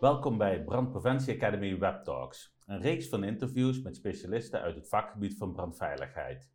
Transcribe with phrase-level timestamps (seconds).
[0.00, 5.36] Welkom bij Brandpreventie Academy Web Talks, een reeks van interviews met specialisten uit het vakgebied
[5.36, 6.50] van brandveiligheid.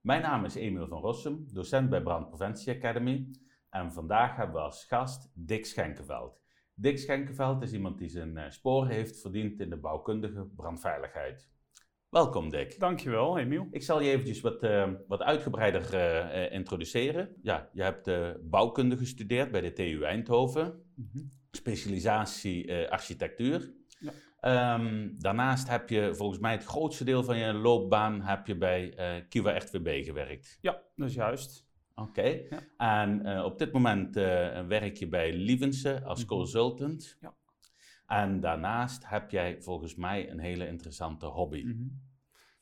[0.00, 3.30] Mijn naam is Emiel van Rossum, docent bij Brandpreventie Academy
[3.68, 6.40] en vandaag hebben we als gast Dick Schenkenveld.
[6.74, 11.48] Dick Schenkenveld is iemand die zijn eh, sporen heeft verdiend in de bouwkundige brandveiligheid.
[12.08, 12.80] Welkom Dick.
[12.80, 13.68] Dankjewel Emiel.
[13.70, 17.36] Ik zal je eventjes wat, uh, wat uitgebreider uh, introduceren.
[17.42, 18.10] Ja, je hebt
[18.50, 20.82] bouwkunde gestudeerd bij de TU Eindhoven.
[20.94, 23.72] Mm specialisatie architectuur.
[23.98, 24.12] Ja.
[24.74, 28.94] Um, daarnaast heb je volgens mij het grootste deel van je loopbaan heb je bij
[28.98, 30.58] uh, Kiwa RTWB gewerkt.
[30.60, 31.68] Ja, dat is juist.
[31.94, 32.42] Oké.
[32.50, 32.60] Ja.
[32.76, 34.14] En uh, op dit moment
[34.68, 36.36] werk je bij Lievense als mm -hmm.
[36.36, 37.16] consultant.
[37.20, 37.34] Ja.
[38.06, 41.62] En daarnaast heb jij volgens mij een hele interessante hobby.
[41.62, 42.02] Mm -hmm.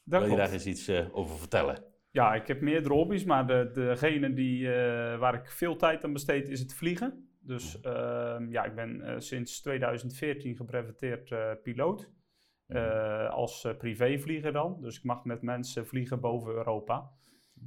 [0.05, 1.85] Wil je daar eens iets over vertellen?
[2.11, 4.69] Ja, ik heb meerdere hobby's, maar de, degene die,
[5.19, 7.28] waar ik veel tijd aan besteed is het vliegen.
[7.49, 12.11] Dus uh, ja, ik ben uh, sinds 2014 gebreveteerd uh, piloot.
[12.67, 14.81] Uh, als privévlieger dan.
[14.81, 17.11] Dus ik mag met mensen vliegen boven Europa.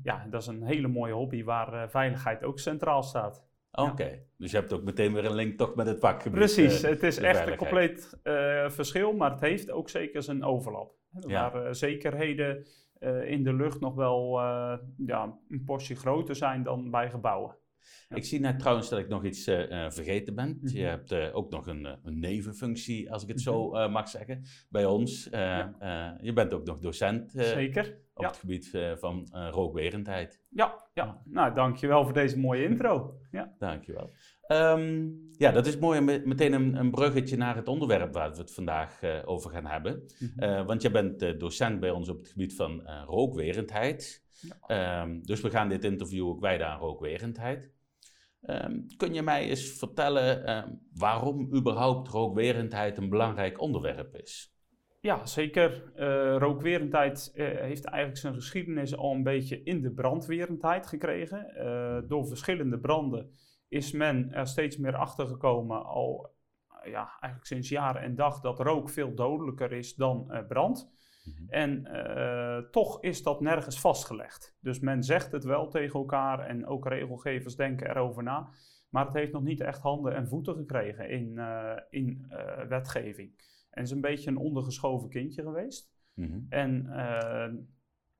[0.03, 3.45] Ja, dat is een hele mooie hobby waar veiligheid ook centraal staat.
[3.71, 4.17] Oké, ja.
[4.37, 6.39] dus je hebt ook meteen weer een link toch met het vakgebied.
[6.39, 8.19] Precies, het is echt een compleet
[8.67, 10.95] verschil, maar het heeft ook zeker zijn overlap.
[11.19, 11.51] Ja.
[11.51, 12.67] Waar zekerheden
[13.23, 14.39] in de lucht nog wel
[14.97, 17.55] ja, een portie groter zijn dan bij gebouwen.
[18.09, 20.59] Ik zie net trouwens dat ik nog iets uh, vergeten ben.
[20.61, 20.89] Je mhm.
[20.89, 24.85] hebt uh, ook nog een, een, nevenfunctie, als ik het zo uh, mag zeggen, bij
[24.85, 25.27] ons.
[25.31, 26.17] Ja.
[26.21, 27.31] je bent ook nog docent.
[27.35, 27.99] Zeker.
[28.13, 28.27] Op ja.
[28.27, 30.41] het gebied van rookwerendheid.
[30.49, 33.19] Ja, ja, nou dankjewel voor deze mooie intro.
[33.31, 33.55] Ja.
[33.57, 34.09] Dankjewel.
[34.47, 38.53] Um, ja, dat is mooi, meteen een, een, bruggetje naar het onderwerp waar we het
[38.53, 40.03] vandaag over gaan hebben.
[40.19, 44.23] Mm want je bent docent bij ons op het gebied van rookwerendheid.
[44.67, 45.01] Ja.
[45.01, 47.71] Um, dus we gaan dit interview ook wijden aan rookwerendheid.
[48.41, 54.55] Um, kun je mij eens vertellen um, waarom überhaupt rookwerendheid een belangrijk onderwerp is?
[54.99, 55.91] Ja, zeker.
[55.95, 61.53] Uh, rookwerendheid uh, heeft eigenlijk zijn geschiedenis al een beetje in de brandwerendheid gekregen.
[61.57, 63.31] Uh, door verschillende branden
[63.67, 66.33] is men er steeds meer achter gekomen, al
[66.83, 70.89] ja, eigenlijk sinds jaren en dag, dat rook veel dodelijker is dan brand.
[71.23, 71.49] Mhm.
[71.49, 71.85] En
[72.69, 74.57] toch is dat nergens vastgelegd.
[74.59, 78.49] Dus men zegt het wel tegen elkaar en ook regelgevers denken erover na.
[78.89, 83.29] Maar het heeft nog niet echt handen en voeten gekregen in, uh, in uh, wetgeving.
[83.69, 85.91] En het is een beetje een ondergeschoven kindje geweest.
[86.13, 86.45] Mm -hmm.
[86.49, 86.89] En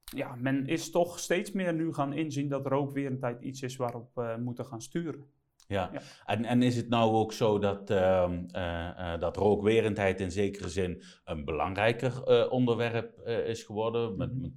[0.03, 4.37] ja, men is toch steeds meer nu gaan inzien dat rookwerendheid iets is waarop we
[4.39, 5.25] moeten gaan sturen.
[5.71, 5.91] Ja,
[6.25, 11.03] En, en is het nou ook zo dat, uh, uh, dat rookwerendheid in zekere zin
[11.25, 14.17] een belangrijker uh, onderwerp is geworden?
[14.17, 14.51] Met, met,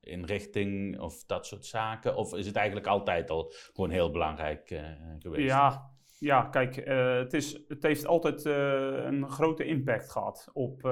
[0.00, 2.16] inrichting of dat soort zaken?
[2.16, 4.80] Of is het eigenlijk altijd al gewoon heel belangrijk
[5.18, 5.48] geweest?
[5.48, 10.84] Ja, ja, kijk, het, is, het heeft altijd een grote impact gehad op,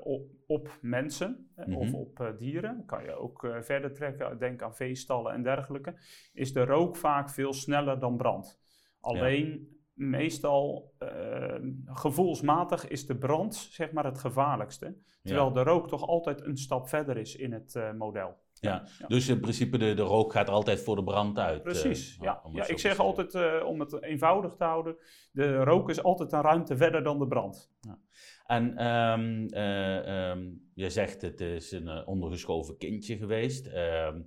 [0.00, 1.76] op, op, mensen mm -hmm.
[1.76, 2.82] of op dieren.
[2.86, 5.94] Kan je ook verder trekken, denk aan veestallen en dergelijke.
[6.32, 8.63] Is de rook vaak veel sneller dan brand.
[9.04, 11.54] Alleen meestal uh,
[11.84, 14.96] gevoelsmatig is de brand zeg maar het gevaarlijkste.
[15.22, 18.42] Terwijl de rook toch altijd een stap verder is in het uh, model.
[18.60, 18.84] Ja.
[18.98, 19.06] ja.
[19.06, 21.62] dus in principe de, de rook gaat altijd voor de brand uit.
[21.62, 22.42] Precies, uh, ja.
[22.52, 24.96] ja ik zeg altijd, om het eenvoudig te houden,
[25.32, 27.72] de rook is altijd een ruimte verder dan de brand.
[27.80, 27.98] Ja.
[28.46, 33.66] En um, um, je zegt het is een ondergeschoven kindje geweest.
[33.66, 34.20] Ehm,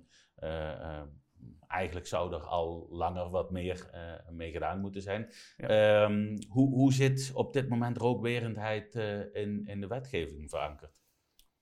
[1.68, 5.28] eigenlijk zou er al langer wat meer uh, mee gedaan moeten zijn.
[5.56, 6.04] Ja.
[6.04, 10.96] Um, hoe, hoe zit op dit moment rookwerendheid uh, in, in de wetgeving verankerd?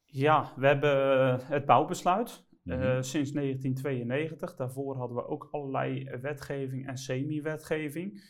[0.04, 2.44] Ja, we hebben het bouwbesluit.
[2.62, 2.82] Mm -hmm.
[2.82, 4.56] uh, sinds 1992.
[4.56, 8.22] Daarvoor hadden we ook allerlei wetgeving en semi-wetgeving.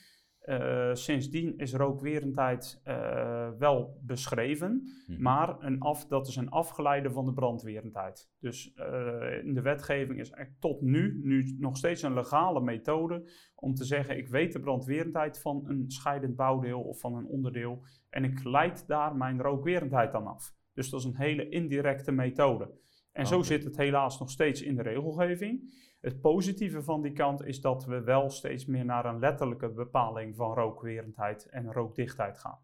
[0.47, 5.23] Uh, sindsdien is rookwerendheid uh, wel beschreven, hmm.
[5.23, 8.31] maar een af, dat is een afgeleide van de brandwerendheid.
[8.41, 13.31] Dus uh, in de wetgeving is er tot nu, nu nog steeds een legale methode
[13.55, 17.83] om te zeggen: ik weet de brandwerendheid van een scheidend bouwdeel of van een onderdeel
[18.11, 20.55] en ik leid daar mijn rookwerendheid aan af.
[20.75, 22.65] Dus dat is een hele indirecte methode.
[23.13, 23.37] En okay.
[23.37, 25.85] zo zit het helaas nog steeds in de regelgeving.
[26.07, 30.37] Het positieve van die kant is dat we wel steeds meer naar een letterlijke bepaling
[30.37, 32.59] van rookwerendheid en rookdichtheid gaan.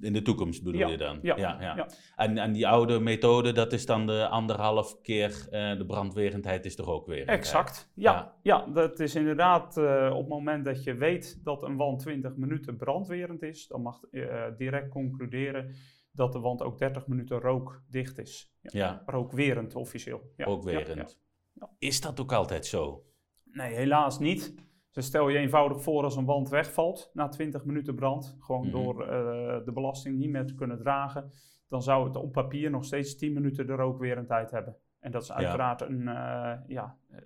[0.00, 1.18] In de toekomst bedoel ja, je dan?
[1.22, 1.36] Ja.
[1.36, 1.88] ja, ja.
[2.16, 6.76] En, en die oude methode, dat is dan de anderhalf keer uh, de brandwerendheid is
[6.76, 7.38] de rookwerendheid?
[7.38, 8.34] Exact, ja.
[8.42, 8.66] ja.
[8.66, 12.76] dat is inderdaad uh, op het moment dat je weet dat een wand 20 minuten
[12.76, 15.74] brandwerend is, dan mag je uh, direct concluderen
[16.10, 18.52] dat de wand ook 30 minuten rookdicht is.
[18.60, 19.02] Ja.
[19.06, 20.32] Rookwerend officieel.
[20.36, 21.20] Rookwerend.
[21.78, 23.04] Is dat ook altijd zo?
[23.44, 24.54] Nee, helaas niet.
[24.90, 28.70] Dus stel je eenvoudig voor als een wand wegvalt na 20 minuten brand, gewoon Mhm.
[28.70, 31.30] door eh, de belasting niet meer te kunnen dragen,
[31.68, 34.76] dan zou het op papier nog steeds 10 minuten de rookwerendheid hebben.
[35.00, 37.18] En dat is uiteraard een, eh, ja, eh,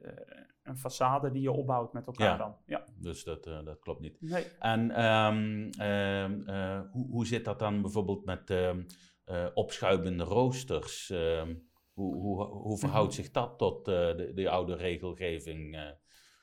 [0.63, 2.37] een façade die je opbouwt met elkaar Ja.
[2.37, 2.57] dan.
[2.67, 2.85] Ja.
[3.01, 4.21] Dus dat, dat klopt niet.
[4.21, 4.45] Nee.
[4.59, 8.83] En ehm, ehm, eh, hoe, hoe zit dat dan bijvoorbeeld met ehm,
[9.25, 11.13] eh, opschuimende roosters?
[11.97, 15.75] Hoe, hoe, hoe verhoudt zich dat tot eh, de, de oude regelgeving?
[15.77, 15.83] eh?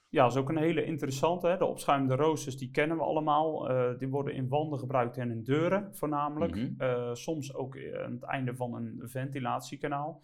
[0.10, 1.48] Ja, dat is ook een hele interessante.
[1.48, 1.58] Hè?
[1.58, 3.70] De opschuimende roosters, die kennen we allemaal.
[3.70, 6.56] Eh, die worden in wanden gebruikt en in deuren voornamelijk.
[6.56, 7.16] Mhm.
[7.16, 10.22] Soms ook aan het einde van een ventilatiekanaal.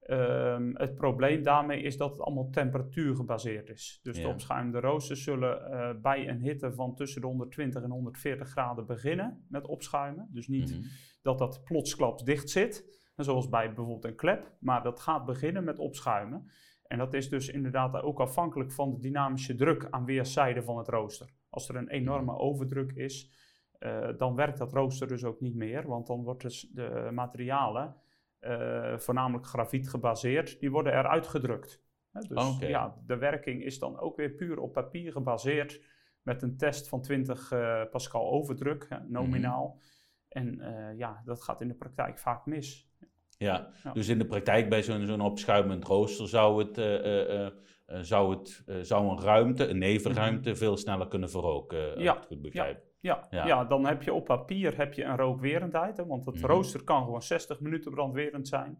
[0.00, 4.00] Ehm, het probleem daarmee is dat het allemaal temperatuur gebaseerd is.
[4.02, 8.86] Dus de opschuimende roosters zullen bij een hitte van tussen de 120 en 140 graden
[8.86, 10.28] beginnen met opschuimen.
[10.32, 10.82] Dus niet Mhm.
[11.22, 15.78] dat dat plotsklaps dicht zit, zoals bij bijvoorbeeld een klep, maar dat gaat beginnen met
[15.78, 16.50] opschuimen.
[16.86, 20.88] En dat is dus inderdaad ook afhankelijk van de dynamische druk aan weerszijden van het
[20.88, 21.30] rooster.
[21.48, 23.30] Als er een enorme overdruk is,
[23.78, 27.96] eh, dan werkt dat rooster dus ook niet meer, want dan wordt dus de materialen,
[28.38, 31.84] eh, voornamelijk grafiet gebaseerd, die worden eruit gedrukt.
[32.12, 35.80] Hè, dus ja, de werking is dan ook weer puur op papier gebaseerd
[36.22, 39.80] met een test van 20 eh, pascal overdruk, hè, nominaal.
[40.28, 42.90] En eh, ja, dat gaat in de praktijk vaak mis.
[43.38, 43.92] Ja, Ja.
[43.92, 47.52] dus in de praktijk bij zo'n zo'n opschuimend rooster zou, het, eh, eh,
[47.86, 52.00] zou, het, zou een ruimte, een nevenruimte, veel sneller kunnen verroken, Mhm.
[52.00, 52.84] Ja, goed begrijp.
[53.00, 53.46] Ja, Ja.
[53.46, 53.64] ja.
[53.64, 55.96] dan heb je op papier heb je een rookwerendheid.
[55.96, 56.46] Hè, want het Mhm.
[56.46, 58.78] rooster kan gewoon 60 minuten brandwerend zijn.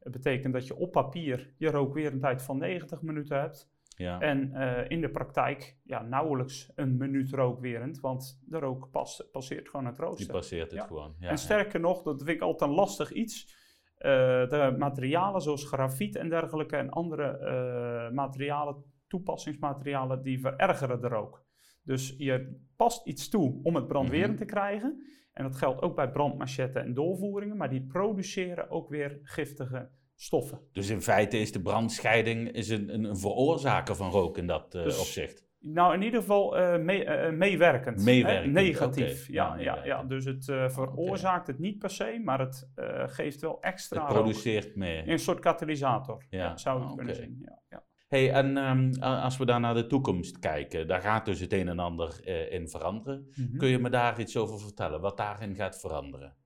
[0.00, 3.70] Het betekent dat je op papier je rookwerendheid van 90 minuten hebt.
[3.96, 4.20] Ja.
[4.20, 8.00] En eh, in de praktijk ja, nauwelijks een minuut rookwerend.
[8.00, 10.32] Want de rook pas, passeert gewoon het Die rooster.
[10.34, 10.86] passeert het Ja.
[10.86, 11.14] gewoon.
[11.18, 13.64] Ja, en sterker nog, dat vind ik altijd een lastig iets.
[13.96, 14.10] eh,
[14.48, 21.44] de materialen zoals grafiet en dergelijke en andere eh, materialen, toepassingsmaterialen, die verergeren de rook.
[21.82, 24.38] Dus je past iets toe om het brandwerend Mhm.
[24.38, 25.02] te krijgen.
[25.32, 30.60] En dat geldt ook bij brandmachetten en doorvoeringen, maar die produceren ook weer giftige stoffen.
[30.72, 34.74] Dus in feite is de brandscheiding is een, een, een veroorzaker van rook in dat
[34.74, 35.44] eh, Dus- opzicht.
[35.58, 37.98] Nou, in ieder geval eh, mee- eh, meewerkend.
[37.98, 39.28] hè, Meewerkend, Negatief.
[39.28, 40.08] Ja, Ja, ja, ja, meewerkend.
[40.08, 42.68] Dus het eh, veroorzaakt het niet per se, maar het
[43.06, 44.22] geeft wel extra Het rook.
[44.22, 45.08] produceert meer.
[45.08, 47.04] Een soort katalysator, Ja, ja, zou je het oké.
[47.04, 47.38] kunnen zien.
[47.44, 47.84] Ja, ja.
[48.08, 51.68] Hey, en ehm, als we dan naar de toekomst kijken, daar gaat dus het een
[51.68, 53.28] en ander in veranderen.
[53.34, 53.56] Mhm.
[53.56, 56.36] Kun je me daar iets over vertellen, wat daarin gaat veranderen?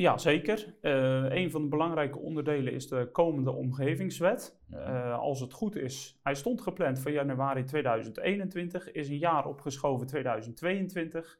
[0.00, 0.76] Ja, zeker.
[0.80, 4.60] Eh, een van de belangrijke onderdelen is de komende omgevingswet.
[4.68, 4.78] Ja.
[4.78, 10.06] Eh, als het goed is, hij stond gepland voor januari 2021, is een jaar opgeschoven
[10.06, 11.38] 2022.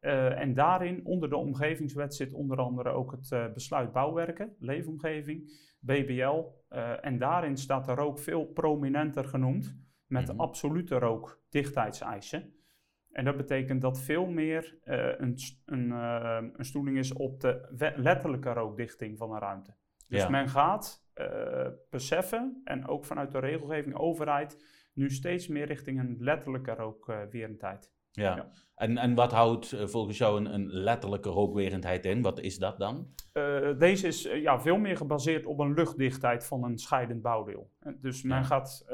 [0.00, 6.42] Eh, en daarin, onder de omgevingswet, zit onder andere ook het besluit bouwwerken, leefomgeving, BBL.
[7.00, 10.40] en daarin staat de rook veel prominenter genoemd, met Mhm.
[10.40, 12.57] absolute rookdichtheidseisen.
[13.12, 17.92] En dat betekent dat veel meer eh, een, een, eh, een stoeling is op de
[17.96, 19.74] letterlijke rookdichting van een ruimte.
[20.08, 20.28] Dus Ja.
[20.28, 24.64] men gaat eh, beseffen, en ook vanuit de regelgeving overheid,
[24.94, 27.92] nu steeds meer richting een letterlijke rookwerendheid.
[28.12, 28.36] Ja.
[28.36, 28.48] Ja.
[28.74, 32.22] En, en wat houdt eh, volgens jou een, een letterlijke rookwerendheid in?
[32.22, 33.14] Wat is dat dan?
[33.32, 37.70] Eh, deze is eh, ja, veel meer gebaseerd op een luchtdichtheid van een scheidend bouwdeel.
[38.00, 38.42] Dus men Ja.
[38.42, 38.84] gaat,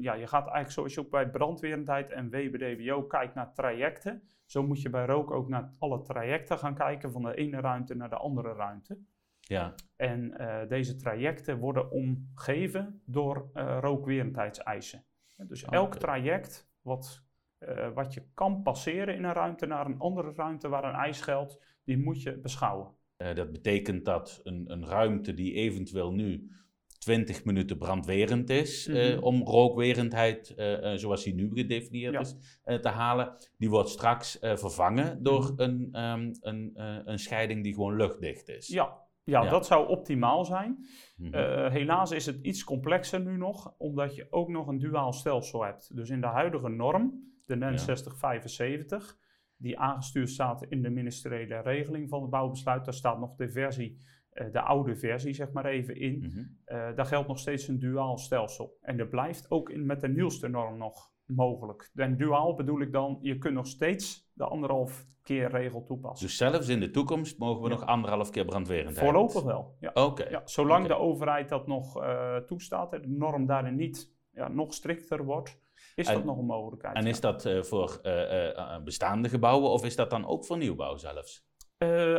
[0.00, 4.22] ja, je gaat eigenlijk zoals je ook bij brandwerendheid en WBDWO kijkt naar trajecten.
[4.46, 7.94] Zo moet je bij rook ook naar alle trajecten gaan kijken, van de ene ruimte
[7.94, 8.98] naar de andere ruimte.
[9.40, 10.34] Ja, En
[10.68, 15.04] deze trajecten worden omgeven door rookwerendheidseisen.
[15.36, 17.24] Dus Oh, elk traject wat,
[17.58, 21.20] eh, wat je kan passeren in een ruimte naar een andere ruimte waar een eis
[21.20, 22.94] geldt, die moet je beschouwen.
[23.16, 26.50] Eh, dat betekent dat een, een ruimte die eventueel nu
[26.98, 29.22] 20 minuten brandwerend is, eh, Mhm.
[29.22, 30.52] om rookwerendheid,
[30.94, 32.20] zoals die nu gedefinieerd Ja.
[32.20, 32.36] is,
[32.80, 35.60] te halen, die wordt straks vervangen door Mhm.
[35.62, 36.70] een, ehm, een,
[37.10, 38.66] een scheiding die gewoon luchtdicht is.
[38.68, 39.50] Ja, ja, Ja.
[39.50, 40.86] dat zou optimaal zijn.
[41.16, 41.70] Mhm.
[41.70, 45.96] Helaas is het iets complexer nu nog, omdat je ook nog een duaal stelsel hebt.
[45.96, 47.76] Dus in de huidige norm, de NEN Ja.
[47.78, 49.18] 6075,
[49.56, 53.98] die aangestuurd staat in de ministeriële regeling van het bouwbesluit, daar staat nog de versie,
[54.30, 56.22] eh, de oude versie zeg maar even in.
[56.64, 58.76] Eh, daar geldt nog steeds een duaal stelsel.
[58.80, 61.90] En dat blijft ook in, met de nieuwste norm nog mogelijk.
[61.94, 66.26] En duaal bedoel ik dan, je kunt nog steeds de anderhalf keer regel toepassen.
[66.26, 67.74] Dus zelfs in de toekomst mogen we Ja.
[67.74, 68.98] nog anderhalf keer brandwerendheid.
[68.98, 69.90] Voorlopig wel, ja.
[69.94, 70.28] Oké.
[70.28, 74.74] Ja, zolang de overheid dat nog eh, toestaat en de norm daarin niet ja, nog
[74.74, 75.60] strikter wordt,
[75.98, 76.96] is En- dat nog een mogelijkheid.
[76.96, 77.08] En ja.
[77.08, 80.96] is dat eh, voor eh, eh, bestaande gebouwen of is dat dan ook voor nieuwbouw
[80.96, 81.46] zelfs?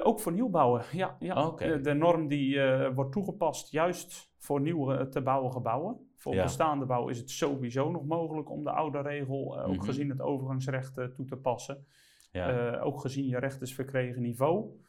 [0.03, 1.15] Ook voor nieuwbouwen, ja.
[1.19, 1.47] ja.
[1.47, 1.67] Okay.
[1.67, 2.61] De, de, norm die
[2.93, 6.11] wordt toegepast juist voor nieuwe te bouwen gebouwen.
[6.15, 6.43] Voor ja.
[6.43, 9.83] bestaande bouw is het sowieso nog mogelijk om de oude regel, uh, ook mm -hmm.
[9.83, 11.85] gezien het overgangsrecht, toe te passen.
[12.31, 12.79] Ja.
[12.79, 14.79] ook gezien je recht is verkregen niveau.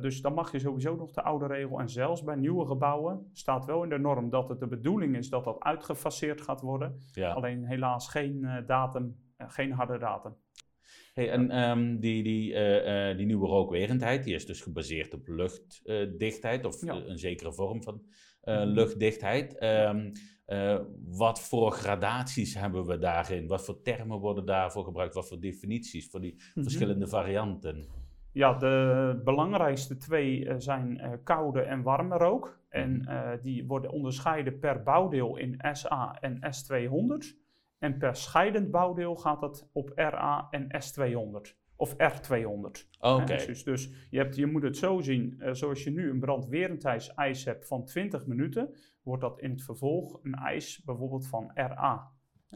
[0.00, 1.80] Dus dan mag je sowieso nog de oude regel.
[1.80, 5.28] En zelfs bij nieuwe gebouwen staat wel in de norm dat het de bedoeling is
[5.28, 7.00] dat dat uitgefaseerd gaat worden.
[7.12, 7.32] Ja.
[7.32, 10.36] Alleen helaas geen datum, geen harde datum.
[11.14, 12.54] Hey, en um, die, die,
[13.16, 16.94] die nieuwe rookwerendheid, die is dus gebaseerd op luchtdichtheid, of ja.
[16.94, 18.02] een zekere vorm van
[18.44, 19.62] uh, luchtdichtheid.
[19.62, 20.12] Um,
[21.08, 23.46] wat voor gradaties hebben we daarin?
[23.46, 25.14] Wat voor termen worden daarvoor gebruikt?
[25.14, 26.62] Wat voor definities voor die mm -hmm.
[26.62, 27.88] verschillende varianten?
[28.32, 32.58] Ja, de belangrijkste twee zijn koude en warme rook.
[32.68, 33.08] En
[33.42, 37.40] die worden onderscheiden per bouwdeel in SA en S200.
[37.80, 41.58] En per scheidend bouwdeel gaat het op RA en S200.
[41.76, 41.96] Of R200.
[43.00, 43.22] Oké.
[43.22, 43.46] Okay.
[43.46, 47.44] Dus, dus je, hebt, je moet het zo zien, uh, zoals je nu een brandwerendheidseis
[47.44, 52.10] hebt van 20 minuten, wordt dat in het vervolg een eis bijvoorbeeld van RA.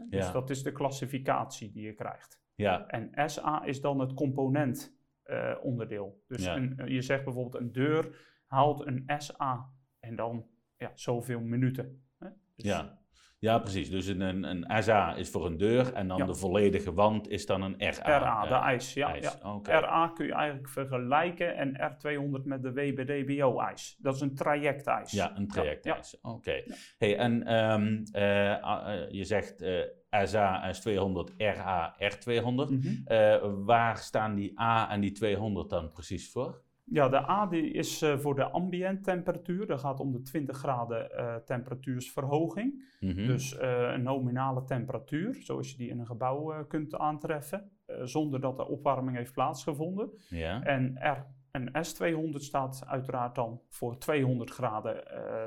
[0.09, 0.31] Dus ja.
[0.31, 2.41] dat is de klassificatie die je krijgt.
[2.55, 2.87] Ja.
[2.87, 6.23] En SA is dan het component uh, onderdeel.
[6.27, 6.55] Dus ja.
[6.55, 10.45] een, je zegt bijvoorbeeld een deur haalt een SA en dan
[10.77, 12.05] ja, zoveel minuten.
[12.17, 12.29] Hè?
[12.55, 13.03] Dus ja.
[13.39, 13.89] Ja, precies.
[13.89, 16.25] Dus een, een, SA is voor een deur en dan Ja.
[16.25, 18.17] de volledige wand is dan een RA.
[18.17, 18.93] RA, de eh, ijs.
[18.93, 19.37] Ja, ijs.
[19.41, 19.53] ja.
[19.53, 19.71] Oké.
[19.71, 23.97] RA kun je eigenlijk vergelijken en R200 met de WBDBO-ijs.
[23.99, 25.11] Dat is een trajectijs.
[25.11, 26.17] Ja, een trajectijs.
[26.21, 26.63] Oké.
[26.97, 29.79] Hey, en ehm, eh, eh, je zegt eh,
[30.23, 32.69] SA S200, RA R200.
[32.69, 32.87] Mhm.
[33.05, 36.63] Eh, waar staan die A en die 200 dan precies voor?
[36.85, 39.67] Ja, de A die is eh, voor de ambiënttemperatuur.
[39.67, 42.85] Dat gaat om de 20 graden eh, temperatuursverhoging.
[42.99, 43.25] Mhm.
[43.25, 47.71] Dus eh, een nominale temperatuur, zoals je die in een gebouw kunt aantreffen,
[48.03, 50.09] zonder dat er opwarming heeft plaatsgevonden.
[50.29, 50.63] ja.
[50.63, 55.03] En R en S200 staat uiteraard dan voor 200 graden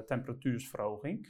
[0.06, 1.28] temperatuursverhoging.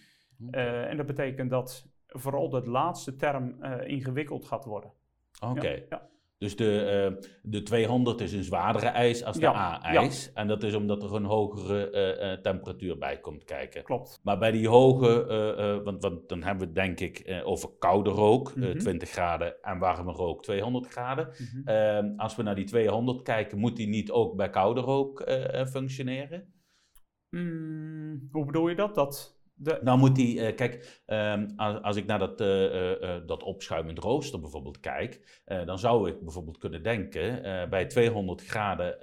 [0.50, 4.92] En dat betekent dat vooral dat laatste term eh, ingewikkeld gaat worden.
[5.40, 5.68] Oké.
[5.68, 6.08] Ja, ja.
[6.38, 10.32] Dus de, eh, de 200 is een zwaardere ijs als de Ja, A-ijs.
[10.32, 13.82] En dat is omdat er een hogere eh, temperatuur bij komt kijken.
[13.82, 14.20] Klopt.
[14.22, 18.50] Maar bij die hoge, want, want dan hebben we het denk ik over koude rook,
[18.50, 18.78] eh, Mhm.
[18.78, 21.28] 20 graden, en warme rook, 200 graden.
[21.28, 21.68] Mhm.
[21.68, 25.30] Ehm, als we naar die 200 kijken, moet die niet ook bij koude rook
[25.70, 26.52] functioneren?
[27.30, 28.94] Mm, hoe bedoel je dat?
[28.94, 33.22] dat de, Nou moet die, eh, kijk, ehm, als, als ik naar dat, eh, eh,
[33.26, 38.96] dat opschuimend rooster bijvoorbeeld kijk, dan zou ik bijvoorbeeld kunnen denken, bij 200 graden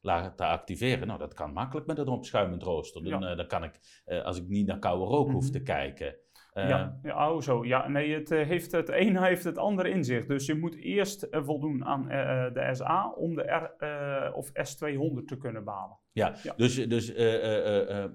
[0.00, 3.04] laten activeren, nou dat kan makkelijk met een opschuimend rooster.
[3.04, 3.34] Dan, Ja.
[3.34, 3.80] dan kan ik,
[4.24, 5.52] als ik niet naar koude rook hoef Mhm.
[5.52, 6.16] te kijken.
[6.54, 7.64] Ja, ja, oh zo.
[7.64, 10.26] Ja, nee, het, eh, heeft, het ene heeft het andere in zich.
[10.26, 15.24] Dus je moet eerst eh, voldoen aan eh, de SA om de R of S200
[15.24, 15.98] te kunnen behalen.
[16.12, 16.54] Ja, Ja.
[16.56, 17.12] dus, dus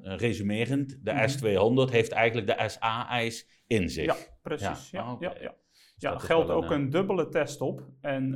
[0.01, 1.27] resumerend, de Mhm.
[1.29, 4.05] S200 heeft eigenlijk de SA-ijs in zich.
[4.05, 4.89] Ja, precies.
[4.89, 5.53] Ja, Ja, ja, ja.
[5.93, 7.88] Dus Ja, geldt ook een dubbele test op.
[8.01, 8.34] En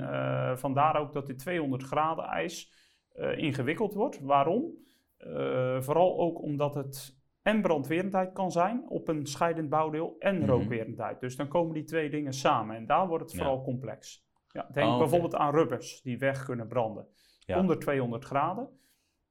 [0.58, 2.74] vandaar ook dat die 200 graden ijs
[3.36, 4.20] ingewikkeld wordt.
[4.22, 4.72] Waarom?
[5.80, 10.46] Vooral ook omdat het en brandwerendheid kan zijn op een scheidend bouwdeel en Mhm.
[10.50, 11.20] rookwerendheid.
[11.20, 13.38] Dus dan komen die twee dingen samen en daar wordt het Ja.
[13.38, 14.26] vooral complex.
[14.48, 15.02] Ja, denk Oh, oké.
[15.02, 17.08] bijvoorbeeld aan rubbers die weg kunnen branden.
[17.40, 17.60] Ja.
[17.60, 18.70] Onder 200 graden.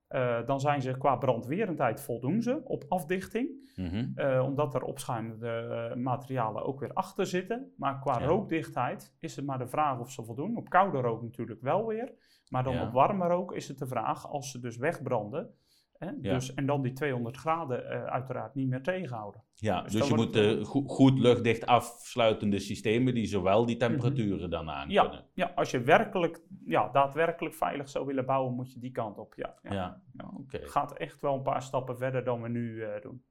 [0.09, 3.61] Eh, dan zijn ze qua brandwerendheid voldoen ze op afdichting.
[3.77, 4.11] mhm.
[4.15, 5.49] Eh, omdat er opschuimende
[5.91, 7.73] eh, materialen ook weer achter zitten.
[7.77, 8.27] Maar qua Ja.
[8.27, 10.57] rookdichtheid is het maar de vraag of ze voldoen.
[10.57, 12.13] Op koude rook natuurlijk wel weer.
[12.49, 12.87] Maar dan Ja.
[12.87, 15.55] op warme rook is het de vraag als ze dus wegbranden.
[16.03, 16.35] Hè, Ja.
[16.35, 19.43] dus, en dan die 200 graden eh, uiteraard niet meer tegenhouden.
[19.55, 23.77] Ja, Dus dus, je moet het, eh, go- goed luchtdicht afsluitende systemen die zowel die
[23.77, 25.25] temperaturen dan aan Ja, kunnen.
[25.35, 29.33] ja, als je werkelijk, ja, daadwerkelijk veilig zou willen bouwen, moet je die kant op.
[29.37, 30.03] Ja, ja.
[30.37, 30.59] Oké.
[30.63, 33.23] Gaat echt wel een paar stappen verder dan we nu eh, doen.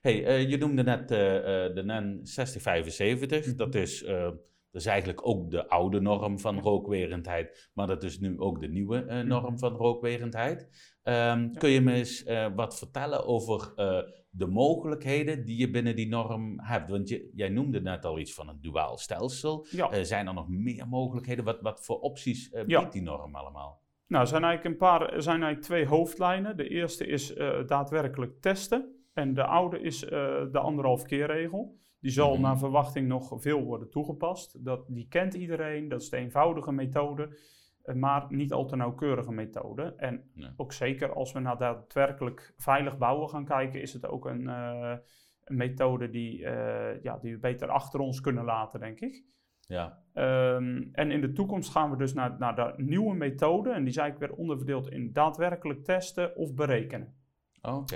[0.00, 3.46] Hey, eh, je noemde net eh, eh, de NEN 6075.
[3.46, 3.56] Mhm.
[3.56, 4.28] Dat is, eh,
[4.70, 8.68] dat is eigenlijk ook de oude norm van rookwerendheid, maar dat is nu ook de
[8.68, 10.68] nieuwe eh, norm van rookwerendheid.
[11.02, 13.98] Ehm, Kun je me eens eh, wat vertellen over eh,
[14.30, 16.90] de mogelijkheden die je binnen die norm hebt?
[16.90, 19.66] Want je, jij noemde net al iets van een duaal stelsel.
[19.70, 20.04] Ja.
[20.04, 21.44] Zijn er nog meer mogelijkheden?
[21.44, 22.80] Wat, wat voor opties Ja.
[22.80, 23.80] biedt die norm allemaal?
[24.06, 26.56] Nou, er zijn eigenlijk een paar, er zijn eigenlijk twee hoofdlijnen.
[26.56, 27.34] De eerste is
[27.66, 28.94] daadwerkelijk testen.
[29.12, 31.78] En de oude is de anderhalf keer regel.
[32.00, 32.42] Die zal Mhm.
[32.42, 34.64] naar verwachting nog veel worden toegepast.
[34.64, 37.38] Dat, die kent iedereen, dat is de eenvoudige methode,
[37.82, 39.94] eh, maar niet al te nauwkeurige methode.
[39.96, 40.50] En Nee.
[40.56, 44.96] ook zeker als we naar daadwerkelijk veilig bouwen gaan kijken, is het ook een, eh,
[45.44, 49.24] een methode die, eh, ja, die we beter achter ons kunnen laten, denk ik.
[49.60, 49.98] Ja.
[50.12, 53.70] Ehm, en in de toekomst gaan we dus naar, naar de nieuwe methode.
[53.70, 57.14] En die zijn eigenlijk weer onderverdeeld in daadwerkelijk testen of berekenen.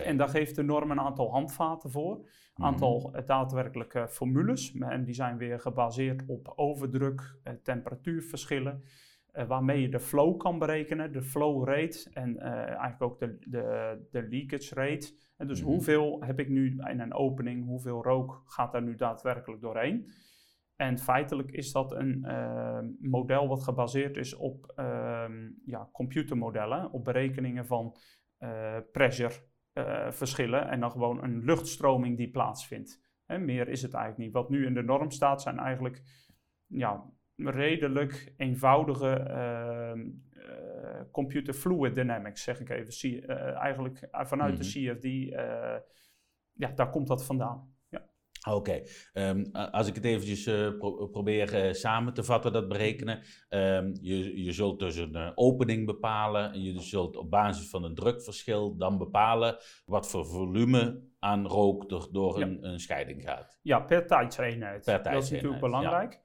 [0.05, 2.17] En daar geeft de norm een aantal handvaten voor.
[2.17, 2.65] Een mhm.
[2.65, 3.27] aantal mm.
[3.27, 4.75] daadwerkelijke formules.
[4.79, 8.83] En die zijn weer gebaseerd op overdruk, eh, temperatuurverschillen.
[9.47, 13.99] Waarmee je de flow kan berekenen, de flow rate en uh, eigenlijk ook de, de,
[14.11, 15.15] de leakage rate.
[15.37, 15.71] En dus mhm.
[15.71, 20.13] hoeveel heb ik nu in een opening, hoeveel rook gaat daar nu daadwerkelijk doorheen?
[20.77, 25.25] En feitelijk is dat een uh, model wat gebaseerd is op uh,
[25.65, 27.97] ja, computermodellen, op berekeningen van
[28.39, 29.35] uh, pressure
[30.11, 33.03] verschillen en dan gewoon een luchtstroming die plaatsvindt.
[33.27, 34.33] En meer is het eigenlijk niet.
[34.33, 36.03] Wat nu in de norm staat zijn eigenlijk
[36.67, 37.05] ja,
[37.37, 40.11] redelijk eenvoudige ehm,
[41.11, 43.29] computer fluid dynamics, zeg ik even.
[43.55, 44.95] eigenlijk vanuit de mhm.
[44.95, 45.05] CFD,
[46.53, 47.74] ja, daar komt dat vandaan.
[48.51, 48.83] Oké,
[49.13, 50.79] ehm, als ik het eventjes uh,
[51.11, 53.23] probeer uh, samen te vatten, dat berekenen.
[53.49, 57.85] Um, je, je zult dus een uh, opening bepalen en je zult op basis van
[57.85, 63.59] een drukverschil dan bepalen wat voor volume aan rook door, een, een, scheiding gaat.
[63.63, 64.85] Ja, per tijdseenheid.
[64.85, 66.23] Per Dat is natuurlijk belangrijk.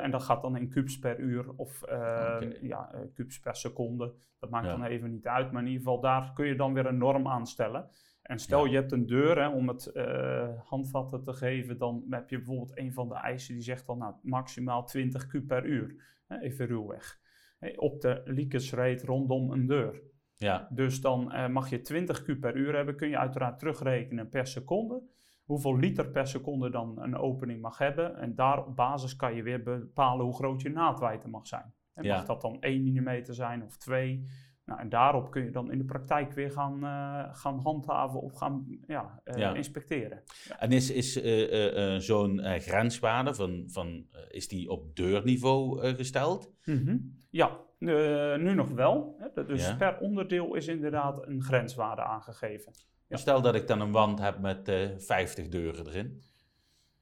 [0.00, 4.14] en dat gaat dan in kubus per uur of ehm, ja, kubus per seconde.
[4.38, 6.86] Dat maakt dan even niet uit, maar in ieder geval daar kun je dan weer
[6.86, 7.90] een norm aanstellen.
[8.24, 12.30] En stel je hebt een deur, hè, om het uh, handvatten te geven, dan heb
[12.30, 16.20] je bijvoorbeeld een van de eisen die zegt dan nou, maximaal 20 kub per uur.
[16.26, 17.20] Hè, even ruwweg.
[17.58, 20.02] Hey, op de leakage rate rondom een deur.
[20.36, 20.68] Ja.
[20.70, 24.46] Dus dan uh, mag je 20 kub per uur hebben, kun je uiteraard terugrekenen per
[24.46, 25.02] seconde.
[25.44, 28.16] Hoeveel liter per seconde dan een opening mag hebben.
[28.16, 31.74] En daar op basis kan je weer bepalen hoe groot je naadwijdte mag zijn.
[31.94, 34.24] En Mag dat dan 1 mm zijn of 2?
[34.64, 38.32] Nou, en daarop kun je dan in de praktijk weer gaan, uh, gaan handhaven of
[38.32, 40.22] gaan ja, uh, inspecteren.
[40.48, 40.60] Ja.
[40.60, 46.52] En is, is uh, zo'n grenswaarde, van, van, is die op deurniveau gesteld?
[46.64, 47.22] Mm -hmm.
[47.30, 49.16] Ja, nu nog wel.
[49.18, 49.44] Hè.
[49.44, 49.76] Dus ja.
[49.76, 52.72] per onderdeel is inderdaad een grenswaarde aangegeven.
[53.08, 56.22] Stel dat ik dan een wand heb met 50 deuren erin.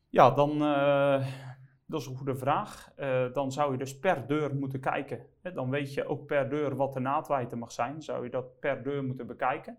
[0.08, 0.62] Ja, dan
[1.92, 2.92] dat is een goede vraag.
[2.98, 5.26] Uh, dan zou je dus per deur moeten kijken.
[5.42, 8.02] Hè, dan weet je ook per deur wat de naadwijdte mag zijn.
[8.02, 9.78] Zou je dat per deur moeten bekijken.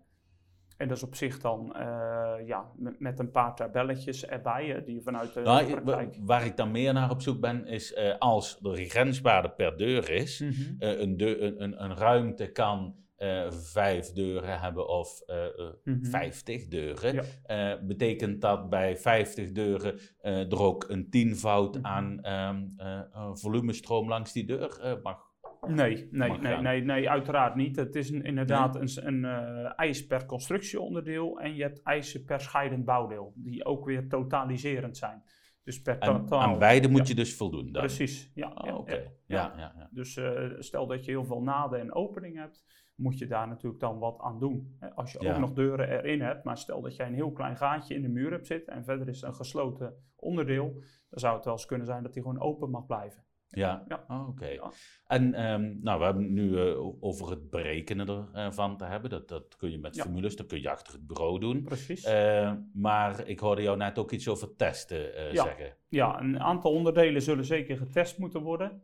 [0.76, 4.84] En dat is op zich dan uh, ja, met, met, een paar tabelletjes erbij, hè,
[4.84, 6.18] die vanuit de, nou, praktijk...
[6.20, 10.10] Waar ik dan meer naar op zoek ben, is uh, als de grenswaarde per deur
[10.10, 10.76] is, mm -hmm.
[10.78, 15.36] een, deur, een, een, ruimte kan uh, vijf deuren hebben of uh,
[15.84, 16.04] mm -hmm.
[16.04, 17.14] 50 deuren,
[17.46, 17.74] ja.
[17.74, 22.24] uh, betekent dat bij 50 deuren er ook een tienvoud mm -hmm.
[22.24, 25.32] aan um, volumestroom langs die deur mag.
[25.66, 27.76] Nee, nee, mag nee, nee, nee, uiteraard niet.
[27.76, 29.06] Het is een, inderdaad nee.
[29.06, 34.08] een, een eis per constructieonderdeel en je hebt eisen per scheidend bouwdeel, die ook weer
[34.08, 35.22] totaliserend zijn.
[35.64, 37.82] Dus per en, aan beide moet je dus voldoen dan?
[37.82, 38.48] Precies, ja.
[38.48, 39.12] Oh, Oké, okay.
[39.26, 39.88] Ja, ja.
[39.90, 40.20] Dus
[40.58, 42.64] stel dat je heel veel naden en opening hebt,
[42.94, 44.78] moet je daar natuurlijk dan wat aan doen.
[44.94, 47.94] Als je ook nog deuren erin hebt, maar stel dat jij een heel klein gaatje
[47.94, 50.72] in de muur hebt zitten en verder is een gesloten onderdeel,
[51.08, 53.24] dan zou het wel eens kunnen zijn dat die gewoon open mag blijven.
[53.54, 54.04] Ja, ja.
[54.08, 54.46] Oh, oké.
[54.46, 54.70] Ja.
[55.06, 59.10] En um, nou, we hebben nu uh, over het berekenen ervan te hebben.
[59.10, 60.02] Dat, dat kun je met ja.
[60.02, 61.62] formules, dat kun je achter het bureau doen.
[61.62, 62.06] Precies.
[62.06, 65.42] Uh, maar ik hoorde jou net ook iets over testen ja.
[65.42, 65.76] zeggen.
[65.88, 68.82] Ja, een aantal onderdelen zullen zeker getest moeten worden,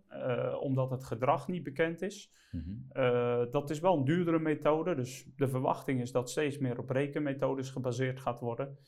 [0.60, 2.32] omdat het gedrag niet bekend is.
[2.50, 3.50] Mm -hmm.
[3.50, 7.70] dat is wel een duurdere methode, dus de verwachting is dat steeds meer op rekenmethodes
[7.70, 8.78] gebaseerd gaat worden.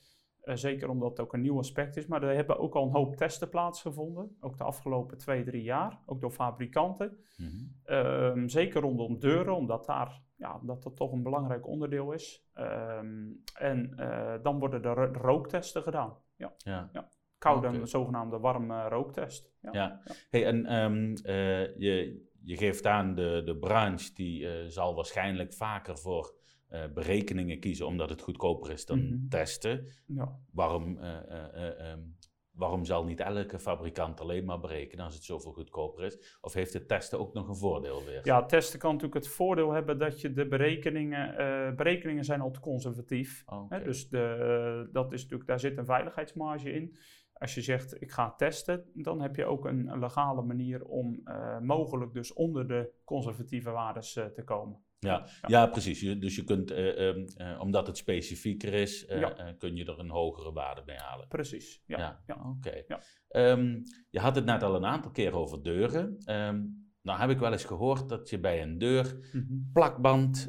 [0.44, 2.06] Uh, zeker omdat het ook een nieuw aspect is.
[2.06, 4.36] Maar er hebben ook al een hoop testen plaatsgevonden.
[4.40, 6.00] Ook de afgelopen twee, drie jaar.
[6.06, 7.18] Ook door fabrikanten.
[7.36, 7.96] Mm -hmm.
[7.96, 12.46] um, zeker rondom deuren, omdat, daar, ja, omdat dat toch een belangrijk onderdeel is.
[12.54, 16.16] Um, en uh, dan worden er rooktesten gedaan.
[16.36, 16.52] Ja.
[16.56, 16.88] ja.
[16.92, 17.08] ja.
[17.38, 17.86] Koude, okay.
[17.86, 19.52] zogenaamde warme rooktest.
[19.60, 19.72] Ja.
[19.72, 20.02] ja.
[20.30, 25.98] Hey, en um, uh, je, je geeft aan de, de branche die zal waarschijnlijk vaker
[25.98, 26.40] voor
[26.72, 29.28] uh, berekeningen kiezen omdat het goedkoper is dan mm -hmm.
[29.28, 29.86] testen.
[30.06, 30.38] Ja.
[30.52, 31.16] Waarom, uh,
[31.54, 32.16] uh, um,
[32.52, 36.38] waarom zal niet elke fabrikant alleen maar berekenen als het zoveel goedkoper is?
[36.40, 38.20] Of heeft het testen ook nog een voordeel weer?
[38.22, 42.60] Ja, testen kan natuurlijk het voordeel hebben dat je de berekeningen, berekeningen zijn al te
[42.60, 43.42] conservatief.
[43.46, 43.82] Okay.
[43.82, 46.96] dus de, dat is natuurlijk, daar zit een veiligheidsmarge in.
[47.32, 51.22] Als je zegt, ik ga testen, dan heb je ook een, een legale manier om
[51.60, 54.84] mogelijk dus onder de conservatieve waardes uh, te komen.
[55.06, 55.66] Ja, ja.
[55.66, 56.00] precies.
[56.18, 57.26] dus je kunt, uh, um,
[57.58, 59.54] omdat het specifieker is, ja.
[59.58, 61.28] kun je er een hogere waarde mee halen.
[61.28, 62.22] Precies, ja.
[62.26, 62.34] ja.
[62.34, 62.84] Oké.
[63.28, 63.50] Okay.
[63.50, 66.16] Um, je had het net al een aantal keer over deuren.
[66.26, 69.70] Um, nou heb ik wel eens gehoord dat je bij een deur -hmm.
[69.72, 70.48] plakband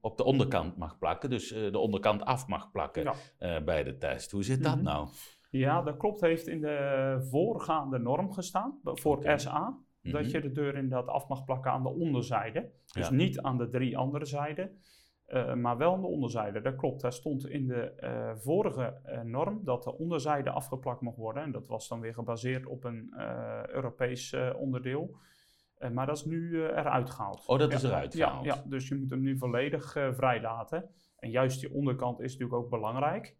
[0.00, 1.30] op de onderkant mag plakken.
[1.30, 3.14] Dus de onderkant af mag plakken
[3.64, 4.30] bij de test.
[4.30, 4.82] Hoe zit dat -hmm.
[4.82, 5.08] nou?
[5.50, 6.20] Ja, dat klopt.
[6.20, 9.38] Heeft in de voorgaande norm gestaan voor Oké.
[9.38, 9.78] SA.
[10.12, 10.30] Dat Mhm.
[10.30, 12.70] je de deur inderdaad af mag plakken aan de onderzijde.
[12.92, 13.14] Dus Ja.
[13.14, 14.78] niet aan de drie andere zijden,
[15.26, 16.60] eh, maar wel aan de onderzijde.
[16.60, 17.00] Dat klopt.
[17.00, 21.42] Daar stond in de eh, vorige eh, norm dat de onderzijde afgeplakt mocht worden.
[21.42, 23.14] En dat was dan weer gebaseerd op een
[23.72, 25.16] Europees onderdeel.
[25.92, 27.46] Maar dat is nu eruit gehaald.
[27.46, 28.44] Oh, dat is eruit gehaald.
[28.44, 30.88] ja, dus je moet hem nu volledig eh vrij laten.
[31.18, 33.36] En juist die onderkant is natuurlijk ook belangrijk.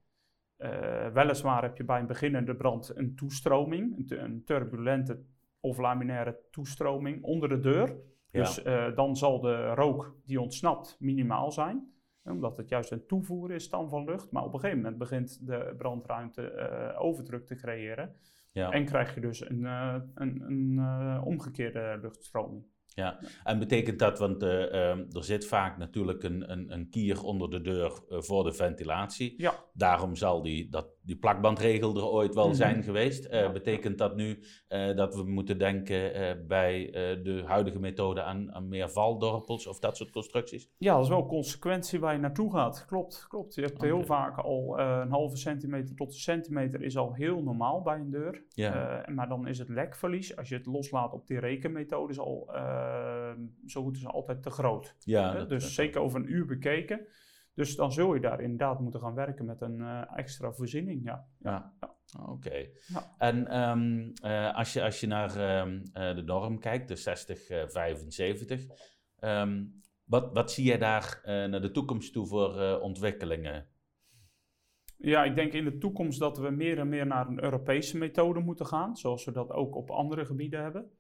[1.12, 5.22] Weliswaar heb je bij een beginnende brand een toestroming, een turbulente
[5.66, 7.96] of laminaire toestroming onder de deur.
[8.30, 8.42] Ja.
[8.42, 11.92] Dus eh, dan zal de rook die ontsnapt minimaal zijn,
[12.24, 14.30] omdat het juist een toevoer is dan van lucht.
[14.30, 18.16] Maar op een gegeven moment begint de brandruimte eh, overdruk te creëren.
[18.52, 18.70] Ja.
[18.70, 22.64] En krijg je dus een, eh, een, een omgekeerde luchtstroming.
[22.86, 27.60] Ja, en betekent dat, want er zit vaak natuurlijk een, een, een kier onder de
[27.60, 29.34] deur voor de ventilatie.
[29.36, 29.54] Ja.
[29.72, 32.54] Daarom zal die, dat, die plakbandregel er ooit wel Mhm.
[32.56, 33.24] zijn geweest.
[33.24, 33.52] Eh.
[33.52, 34.38] Betekent dat nu
[34.68, 36.88] eh, dat we moeten denken eh, bij
[37.22, 40.70] de huidige methode aan, aan meer valdorpels of dat soort constructies?
[40.78, 42.84] Ja, dat is wel een consequentie waar je naartoe gaat.
[42.86, 43.54] Klopt, klopt.
[43.54, 47.82] Je hebt heel vaak al een halve centimeter tot een centimeter is al heel normaal
[47.82, 48.44] bij een deur.
[48.48, 49.04] Ja.
[49.14, 52.50] Maar dan is het lekverlies, als je het loslaat op die rekenmethode, is al
[53.66, 54.94] zo goed als altijd te groot.
[54.98, 57.06] ja, dat- dus dat- zeker over een uur bekeken.
[57.56, 61.04] Dus dan zul je daar inderdaad moeten gaan werken met een eh, extra voorziening.
[61.04, 61.26] Ja.
[61.38, 62.24] Ja, Ja.
[62.28, 62.66] oké.
[62.86, 63.14] Ja.
[63.18, 67.48] En ehm, eh, als, je, als je naar ehm, eh, de norm kijkt, de 60,
[67.48, 68.66] eh, 75,
[69.18, 69.64] ehm,
[70.04, 73.66] wat, wat zie je daar naar de toekomst toe voor ontwikkelingen?
[74.96, 78.40] Ja, ik denk in de toekomst dat we meer en meer naar een Europese methode
[78.40, 80.90] moeten gaan, zoals we dat ook op andere gebieden hebben.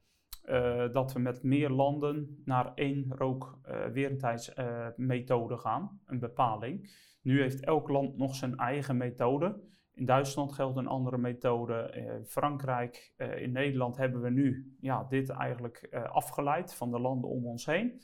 [0.46, 6.90] Eh, dat we met meer landen naar één rookweerendheidsmethode gaan, een bepaling.
[7.22, 9.60] Nu heeft elk land nog zijn eigen methode.
[9.94, 11.74] In Duitsland geldt een andere methode.
[11.74, 17.00] eh, Frankrijk, eh, in Nederland hebben we nu ja, dit eigenlijk eh, afgeleid van de
[17.00, 18.00] landen om ons heen.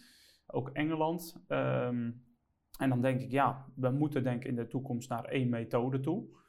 [0.46, 1.44] Ook Engeland.
[1.48, 2.10] Ehm,
[2.78, 6.00] en dan denk ik, ja, we moeten denk ik in de toekomst naar één methode
[6.00, 6.40] toe.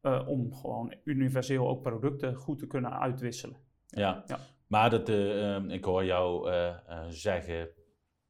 [0.00, 3.56] eh, om gewoon universeel ook producten goed te kunnen uitwisselen.
[3.86, 4.38] Ja, Ja.
[4.66, 7.68] Maar dat, eh, ehm, ik hoor jou eh, eh, zeggen,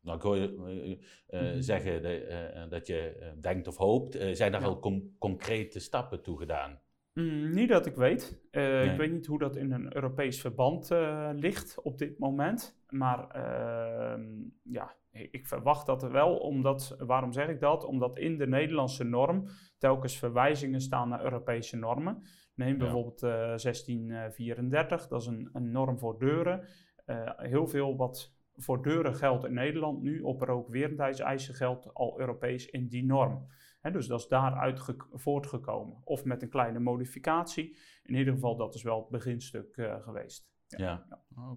[0.00, 0.98] nou, ik hoor je
[1.30, 1.60] Mhm.
[1.60, 4.12] zeggen de, dat je denkt of hoopt.
[4.32, 4.66] Zijn daar Ja.
[4.66, 6.80] al con- concrete stappen toe gedaan?
[7.12, 8.40] Mm, niet dat ik weet.
[8.50, 8.90] Nee.
[8.90, 10.90] Ik weet niet hoe dat in een Europees verband
[11.34, 12.82] ligt op dit moment.
[12.88, 14.22] Maar ehm,
[14.62, 16.36] ja, ik ik verwacht dat er wel.
[16.36, 17.84] Omdat, waarom zeg ik dat?
[17.84, 19.44] Omdat in de Nederlandse norm
[19.78, 22.22] telkens verwijzingen staan naar Europese normen.
[22.54, 26.66] Neem bijvoorbeeld eh 1634, dat is een, een norm voor deuren.
[27.04, 32.66] Eh, heel veel wat voor deuren geldt in Nederland nu, op rookweerendheidseisen geldt al Europees
[32.70, 33.46] in die norm.
[33.92, 36.00] Dus dat is daaruit ge- voortgekomen.
[36.04, 37.76] Of met een kleine modificatie.
[38.02, 40.48] In ieder geval, dat is wel het beginstuk eh, geweest.
[40.66, 41.06] Ja.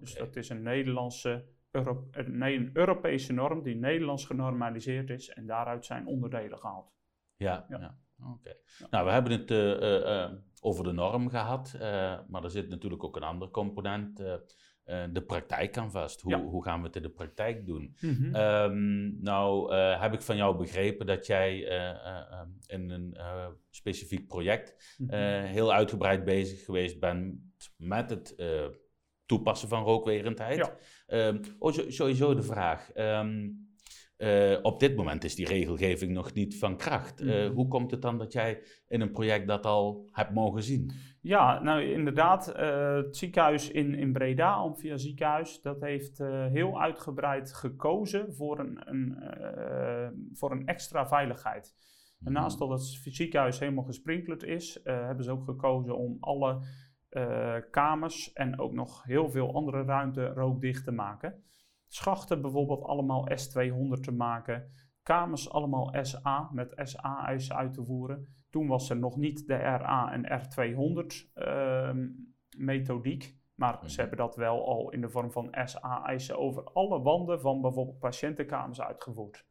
[0.00, 5.46] Dus dat is een Nederlandse, Euro- nee, een Europese norm die Nederlands genormaliseerd is en
[5.46, 6.92] daaruit zijn onderdelen gehaald.
[7.38, 7.98] Ja, Ja.
[8.32, 8.56] oké.
[8.90, 12.68] Nou, we hebben het eh, eh, eh, over de norm gehad, eh, maar er zit
[12.68, 14.22] natuurlijk ook een ander component.
[15.12, 16.20] de praktijk aan vast.
[16.20, 16.42] Hoe, Ja.
[16.42, 17.96] hoe gaan we het in de praktijk doen?
[18.00, 18.34] Mhm.
[18.34, 23.16] Ehm, nou, heb ik van jou begrepen dat jij eh, eh, eh, in een
[23.70, 25.42] specifiek project Mhm.
[25.44, 27.40] heel uitgebreid bezig geweest bent
[27.76, 28.34] met het
[29.26, 30.56] toepassen van rookwerendheid.
[30.56, 30.76] Ja.
[31.06, 32.92] Ehm, oh, sowieso de vraag.
[32.92, 33.48] ehm,
[34.18, 37.20] eh, op dit moment is die regelgeving nog niet van kracht.
[37.20, 37.52] Eh, Mhm.
[37.54, 40.90] hoe komt het dan dat jij in een project dat al hebt mogen zien?
[41.20, 46.18] Ja, nou inderdaad, eh, het ziekenhuis in, in Breda, Amphia ziekenhuis, dat heeft
[46.50, 49.16] heel uitgebreid gekozen voor een, een,
[50.32, 51.74] voor een extra veiligheid.
[52.24, 56.60] En naast dat het ziekenhuis helemaal gesprinkeld is, hebben ze ook gekozen om alle
[57.70, 61.42] kamers en ook nog heel veel andere ruimte rookdicht te maken.
[61.88, 64.72] Schachten bijvoorbeeld allemaal S200 te maken.
[65.02, 68.26] Kamers allemaal SA met SA-eisen uit te voeren.
[68.50, 72.08] Toen was er nog niet de RA en R200 ehm,
[72.56, 73.36] methodiek.
[73.54, 73.88] Maar Mhm.
[73.88, 77.98] ze hebben dat wel al in de vorm van SA-eisen over alle wanden van bijvoorbeeld
[77.98, 79.46] patiëntenkamers uitgevoerd.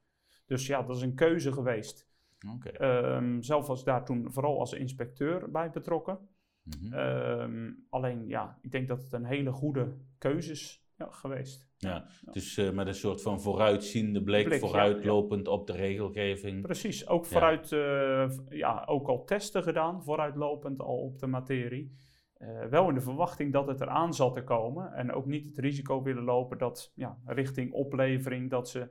[0.45, 2.09] Dus ja, dat is een keuze geweest.
[2.55, 2.69] Oké.
[2.69, 6.19] Ehm, zelf was ik daar toen vooral als inspecteur bij betrokken.
[6.63, 6.93] Mhm.
[6.93, 11.67] Ehm, alleen ja, ik denk dat het een hele goede keuze is ja, geweest.
[11.77, 16.61] Ja, Dus eh, met een soort van vooruitziende blik, vooruitlopend op de regelgeving.
[16.61, 21.95] Precies, ook vooruit, eh, ja, ook al testen gedaan, vooruitlopend al op de materie.
[22.33, 25.57] Eh, wel in de verwachting dat het eraan zat te komen en ook niet het
[25.57, 28.89] risico willen lopen dat ja, richting oplevering dat ze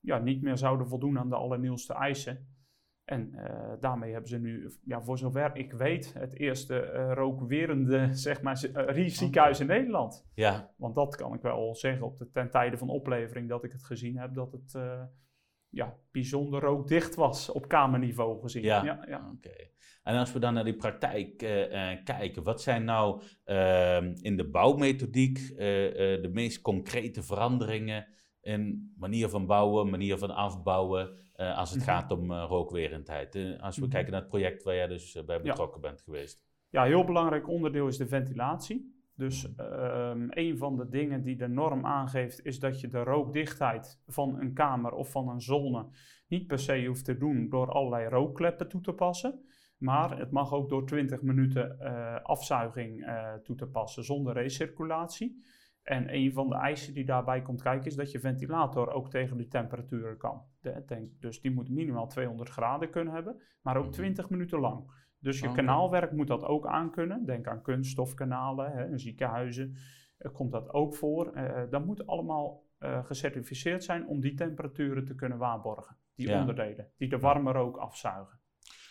[0.00, 2.57] ja, niet meer zouden voldoen aan de allernieuwste eisen.
[3.08, 8.08] En uh, daarmee hebben ze nu, ja, voor zover ik weet, het eerste uh, rookwerende
[8.26, 8.64] zeg maar,
[8.96, 10.26] uh, ziekenhuis in Nederland.
[10.34, 10.70] Ja.
[10.76, 13.84] Want dat kan ik wel zeggen op de, ten tijde van oplevering dat ik het
[13.84, 14.78] gezien heb, dat het
[15.68, 18.62] ja, bijzonder rookdicht was op kamerniveau gezien.
[18.62, 19.30] Ja, ja, ja.
[19.34, 19.54] oké.
[20.02, 21.36] En als we dan naar die praktijk
[22.04, 28.06] kijken, wat zijn nou ehm, in de bouwmethodiek de meest concrete veranderingen
[28.48, 31.88] in manier van bouwen, manier van afbouwen, uh, als het mhm.
[31.88, 33.34] gaat om uh, rookwerendheid.
[33.34, 33.90] Uh, als we mhm.
[33.90, 36.44] kijken naar het project waar jij dus bij betrokken bent geweest.
[36.70, 38.96] Ja, een heel belangrijk onderdeel is de ventilatie.
[39.14, 44.00] Dus um, een van de dingen die de norm aangeeft, is dat je de rookdichtheid
[44.06, 45.86] van een kamer of van een zone
[46.28, 49.44] niet per se hoeft te doen door allerlei rookkleppen toe te passen.
[49.78, 51.78] Maar het mag ook door 20 minuten
[52.22, 53.10] afzuiging
[53.42, 55.42] toe te passen zonder recirculatie.
[55.88, 59.36] En een van de eisen die daarbij komt kijken is dat je ventilator ook tegen
[59.36, 60.42] die temperaturen kan.
[60.60, 64.32] De, dus die moet minimaal 200 graden kunnen hebben, maar ook 20 mhm.
[64.32, 64.90] minuten lang.
[65.18, 67.24] Dus je kanaalwerk moet dat ook aankunnen.
[67.24, 69.76] Denk aan kunststofkanalen, hè, in ziekenhuizen
[70.18, 71.36] uh, komt dat ook voor.
[71.36, 75.96] Uh, dat moet allemaal uh, gecertificeerd zijn om die temperaturen te kunnen waarborgen.
[76.14, 78.38] Die onderdelen, die de warme rook afzuigen.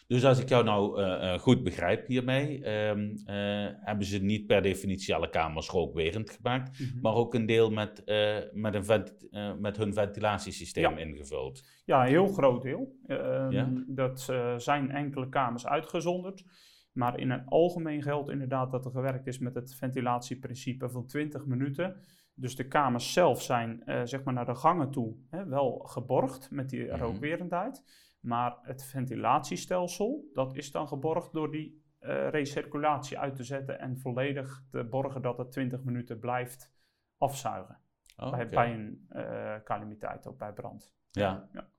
[0.08, 3.16] Dus als ik jou nou uh, uh, goed begrijp hiermee, um, uh,
[3.80, 7.02] hebben ze niet per definitie alle kamers rookwerend gemaakt, mm -hmm.
[7.02, 8.04] maar ook een deel met,
[8.54, 9.28] met, een vent,
[9.60, 10.98] met hun ventilatiesysteem ja.
[10.98, 11.64] ingevuld.
[11.86, 12.96] Ja, een heel groot deel.
[13.08, 13.70] Um, ja?
[13.88, 16.44] Dat zijn enkele kamers uitgezonderd.
[16.92, 21.46] Maar in het algemeen geldt inderdaad dat er gewerkt is met het ventilatieprincipe van 20
[21.46, 21.96] minuten.
[22.34, 26.70] Dus de kamers zelf zijn zeg maar naar de gangen toe hè, wel geborgd met
[26.70, 27.00] die mm -hmm.
[27.00, 27.84] rookwerendheid.
[28.28, 33.98] Maar het ventilatiestelsel, dat is dan geborgd door die uh, recirculatie uit te zetten en
[33.98, 36.74] volledig te borgen dat het 20 minuten blijft
[37.18, 37.80] afzuigen.
[38.18, 40.96] Oh, bij, bij, een uh, calamiteit, ook bij brand.
[41.12, 41.50] Ja.
[41.54, 41.70] ja.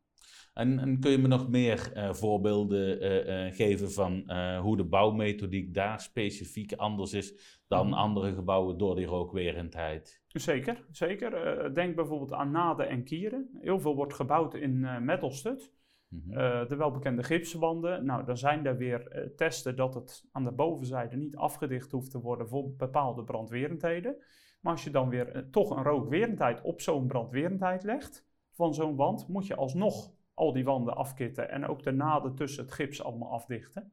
[0.55, 6.01] En, en, kun je me nog meer uh, voorbeelden geven van hoe de bouwmethodiek daar
[6.01, 7.93] specifiek anders is dan mm.
[7.93, 10.23] andere gebouwen door die rookwerendheid?
[10.27, 11.75] Zeker, zeker.
[11.75, 13.51] denk bijvoorbeeld aan naden en kieren.
[13.61, 15.77] Heel veel wordt gebouwd in metalstud.
[16.09, 18.05] Mm de welbekende gipswanden.
[18.05, 22.11] Nou, dan zijn er weer uh, testen dat het aan de bovenzijde niet afgedicht hoeft
[22.11, 24.17] te worden voor bepaalde brandwerendheden.
[24.61, 28.97] Maar als je dan weer uh, toch een rookwerendheid op zo'n brandwerendheid legt van zo'n
[28.97, 33.03] wand, moet je alsnog al die wanden afkitten en ook de naden tussen het gips
[33.03, 33.93] allemaal afdichten.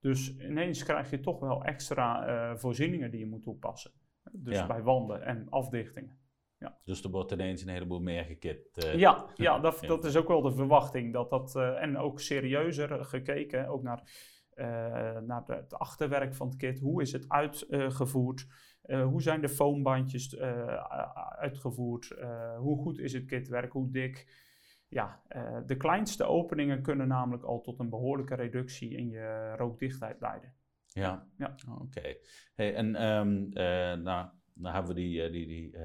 [0.00, 3.90] Dus ineens krijg je toch wel extra voorzieningen die je moet toepassen.
[4.32, 6.23] Dus bij wanden en afdichtingen.
[6.58, 6.78] Ja.
[6.84, 8.84] Dus er wordt ineens een heleboel meer gekit.
[8.84, 11.12] Uh, ja, ja, dat, dat is ook wel de verwachting.
[11.12, 14.02] Dat dat, uh, en ook serieuzer gekeken, ook naar,
[14.54, 14.66] uh,
[15.18, 16.80] naar het achterwerk van het kit.
[16.80, 18.46] Hoe is het uitgevoerd?
[18.84, 20.38] hoe zijn de foambandjes
[21.38, 22.14] uitgevoerd?
[22.58, 23.72] hoe goed is het kitwerk?
[23.72, 24.42] Hoe dik?
[24.88, 25.22] Ja,
[25.66, 30.54] de kleinste openingen kunnen namelijk al tot een behoorlijke reductie in je rookdichtheid leiden.
[30.86, 31.54] Ja, ja.
[31.80, 32.16] oké.
[32.54, 33.48] Hey, en um,
[34.02, 35.76] nou, dan hebben we die, die, die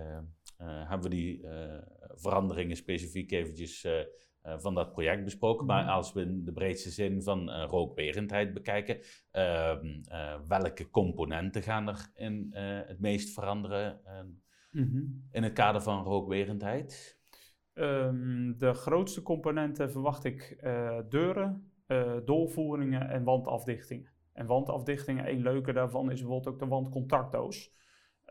[0.64, 1.78] hebben we die uh,
[2.16, 3.94] veranderingen specifiek eventjes uh,
[4.58, 5.66] van dat project besproken.
[5.66, 5.92] Maar mhm.
[5.92, 9.00] als we in de breedste zin van rookwerendheid bekijken,
[9.32, 10.02] ehm,
[10.48, 12.48] welke componenten gaan er in
[12.88, 14.02] het meest veranderen
[14.72, 15.02] mhm.
[15.32, 17.18] in het kader van rookwerendheid?
[17.74, 20.58] Um, de grootste componenten verwacht ik
[21.10, 21.72] deuren,
[22.26, 24.12] doorvoeringen en wandafdichtingen.
[24.34, 27.74] En wandafdichtingen, een leuke daarvan is bijvoorbeeld ook de wandcontactdoos.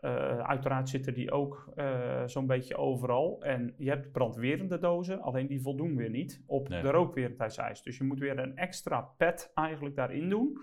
[0.01, 3.43] Uh, uiteraard zitten die ook uh, zo'n beetje overal.
[3.43, 6.81] En je hebt brandwerende dozen, alleen die voldoen weer niet op nee.
[6.81, 7.81] de rookwerendheidseis.
[7.81, 10.59] Dus je moet weer een extra pad eigenlijk daarin doen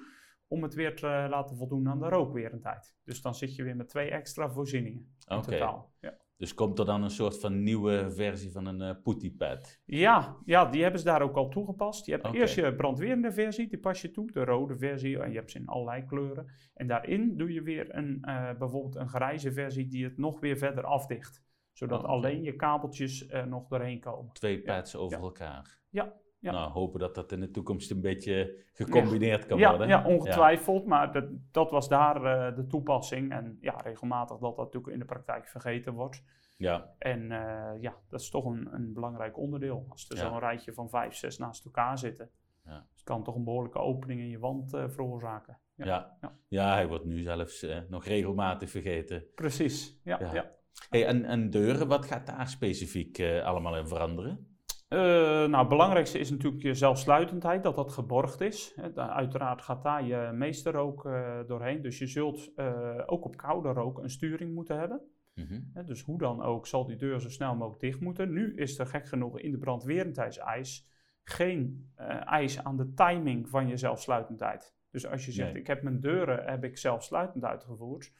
[0.48, 2.96] om het weer te laten voldoen aan de rookwerendheid.
[3.04, 5.58] Dus dan zit je weer met twee extra voorzieningen in okay.
[5.58, 5.92] totaal.
[6.00, 6.16] Ja.
[6.36, 9.80] Dus komt er dan een soort van nieuwe versie van een uh, putty pad?
[9.84, 12.06] Ja, ja, die hebben ze daar ook al toegepast.
[12.06, 12.40] Je hebt okay.
[12.40, 15.58] eerst je brandwerende versie, die pas je toe, de rode versie, en je hebt ze
[15.58, 16.46] in allerlei kleuren.
[16.74, 20.56] En daarin doe je weer een, uh, bijvoorbeeld een grijze versie die het nog weer
[20.56, 21.44] verder afdicht.
[21.72, 22.16] Zodat oh, okay.
[22.16, 24.32] alleen je kabeltjes er nog doorheen komen.
[24.32, 24.98] Twee pads ja.
[24.98, 25.22] over ja.
[25.22, 25.80] elkaar.
[25.90, 26.52] Ja, ja.
[26.52, 29.88] Nou, hopen dat dat in de toekomst een beetje gecombineerd kan ja, worden.
[29.88, 33.32] Ja, ongetwijfeld, maar dat, dat was daar uh, de toepassing.
[33.32, 36.22] En ja, regelmatig dat dat natuurlijk in de praktijk vergeten wordt.
[36.56, 36.94] Ja.
[36.98, 39.86] En uh, ja, dat is toch een, een belangrijk onderdeel.
[39.88, 42.30] Als er zo'n rijtje van vijf, zes naast elkaar zitten,
[42.64, 42.86] ja.
[42.92, 45.58] dus kan toch een behoorlijke opening in je wand uh, veroorzaken.
[45.74, 46.16] Ja.
[46.20, 46.38] Ja.
[46.48, 46.72] ja.
[46.74, 49.24] hij wordt nu zelfs nog regelmatig vergeten.
[49.34, 50.18] Precies, ja.
[50.32, 50.54] ja.
[50.88, 54.55] Hey, en, en deuren, wat gaat daar specifiek allemaal in veranderen?
[54.96, 58.74] Uh, nou, het belangrijkste is natuurlijk je zelfsluitendheid, dat dat geborgd is.
[58.94, 61.82] uiteraard gaat daar je meeste rook uh, doorheen.
[61.82, 65.00] Dus je zult uh, ook op koude rook een sturing moeten hebben.
[65.34, 65.84] Mm -hmm.
[65.86, 68.32] dus hoe dan ook zal die deur zo snel mogelijk dicht moeten.
[68.32, 70.88] Nu is er gek genoeg in de brandwerendheidseis
[71.24, 71.90] geen
[72.24, 74.74] eis aan de timing van je zelfsluitendheid.
[74.90, 78.12] Dus als je zegt, ik heb mijn deuren heb ik zelfsluitend uitgevoerd,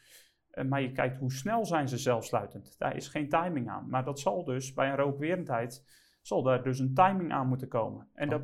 [0.68, 2.78] maar je kijkt hoe snel zijn ze zelfsluitend.
[2.78, 3.88] Daar is geen timing aan.
[3.88, 5.84] Maar dat zal dus bij een rookwerendheid,
[6.26, 8.08] zal daar dus een timing aan moeten komen.
[8.14, 8.42] En dat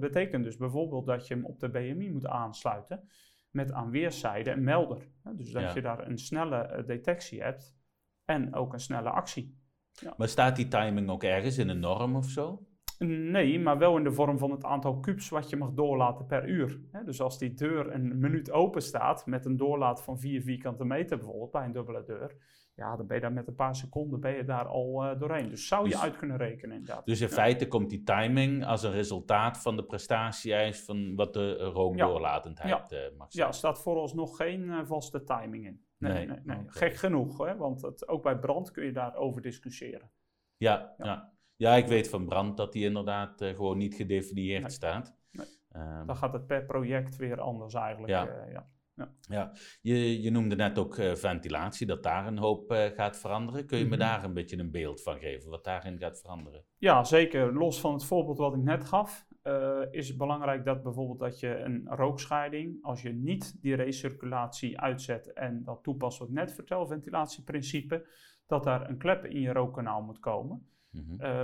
[0.00, 3.08] betekent dus bijvoorbeeld dat je hem op de BMI moet aansluiten
[3.50, 5.08] met aan weerszijden een melder.
[5.32, 7.76] Dus dat je daar een snelle eh, detectie hebt
[8.24, 9.58] en ook een snelle actie.
[9.92, 10.14] Ja.
[10.16, 12.66] Maar staat die timing ook ergens in een norm of zo?
[12.98, 16.48] Nee, maar wel in de vorm van het aantal kubus wat je mag doorlaten per
[16.48, 16.80] uur.
[17.04, 21.16] Dus als die deur een minuut open staat met een doorlaat van 4 vierkante meter
[21.16, 22.36] bijvoorbeeld bij een dubbele deur,
[22.76, 25.48] ja, dan ben je daar met een paar seconden ben je daar al uh, doorheen.
[25.48, 27.06] Dus zou je dus- uit kunnen rekenen inderdaad.
[27.06, 31.56] Dus in feite komt die timing als een resultaat van de prestatie van wat de
[31.56, 33.08] rookdoorlatendheid ja.
[33.08, 33.46] Uh, mag zijn.
[33.46, 35.84] Ja, staat vooralsnog geen uh, vaste timing in.
[35.98, 37.56] Nee, nee, nee, Gek genoeg, hè?
[37.56, 40.10] want het, ook bij brand kun je daarover discussiëren.
[40.56, 41.32] Ja, ja.
[41.56, 41.74] ja.
[41.74, 45.16] ik weet van brand dat die inderdaad gewoon niet gedefinieerd staat.
[45.30, 45.46] Nee.
[45.76, 48.12] Um, dan gaat het per project weer anders eigenlijk.
[48.12, 48.72] Ja.
[48.94, 49.12] Ja.
[49.20, 49.52] Ja.
[49.80, 53.66] Je, je noemde net ook uh, ventilatie, dat daar een hoop uh, gaat veranderen.
[53.66, 53.98] Kun je me mhm.
[53.98, 56.64] daar een beetje een beeld van geven, wat daarin gaat veranderen?
[56.78, 57.54] Ja, zeker.
[57.54, 61.40] Los van het voorbeeld wat ik net gaf, uh, is het belangrijk dat bijvoorbeeld dat
[61.40, 66.52] je een rookscheiding, als je niet die recirculatie uitzet en dat toepast wat ik net
[66.52, 68.06] vertel, ventilatieprincipe,
[68.46, 70.48] dat daar een klep in je rookkanaal moet komen.
[70.56, 70.72] Mm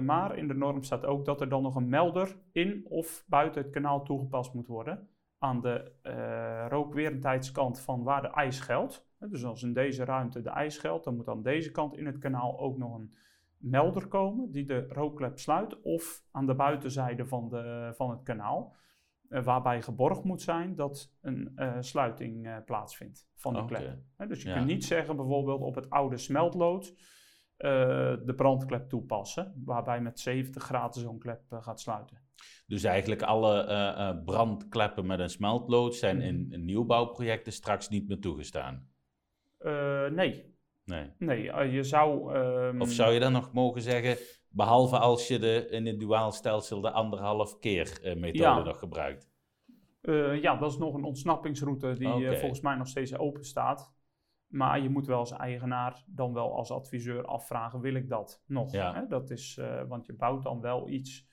[0.04, 3.62] maar in de norm staat ook dat er dan nog een melder in of buiten
[3.62, 5.08] het kanaal toegepast moet worden
[5.40, 9.08] aan de uh, rookwerendheidskant van waar de ijs geldt.
[9.18, 12.18] Dus als in deze ruimte de ijs geldt, dan moet aan deze kant in het
[12.18, 13.14] kanaal ook nog een
[13.56, 15.80] melder komen die de rookklep sluit.
[15.80, 18.74] Of aan de buitenzijde van, de, van het kanaal,
[19.28, 23.98] uh, waarbij geborgd moet zijn dat een uh, sluiting plaatsvindt van de klep.
[24.28, 26.94] dus je kunt niet zeggen bijvoorbeeld op het oude smeltlood
[27.56, 32.19] de brandklep toepassen, waarbij met 70 graden zo'n klep gaat sluiten.
[32.70, 36.26] Dus eigenlijk alle uh, brandkleppen met een smeltlood zijn mhm.
[36.26, 38.88] in, in nieuwbouwprojecten straks niet meer toegestaan?
[39.60, 40.54] Uh, nee.
[40.84, 41.10] Nee.
[41.18, 42.36] Nee, je zou...
[42.36, 42.80] Um...
[42.80, 44.16] Of zou je dan nog mogen zeggen,
[44.48, 48.62] behalve als je de, in het duaal stelsel de anderhalf keer methode ja.
[48.62, 49.28] nog gebruikt?
[50.40, 53.92] ja, dat is nog een ontsnappingsroute die volgens mij nog steeds open staat.
[54.46, 58.72] Maar je moet wel als eigenaar dan wel als adviseur afvragen, wil ik dat nog?
[58.72, 58.94] Ja.
[58.94, 59.06] Hè?
[59.06, 61.29] Dat is, want je bouwt dan wel iets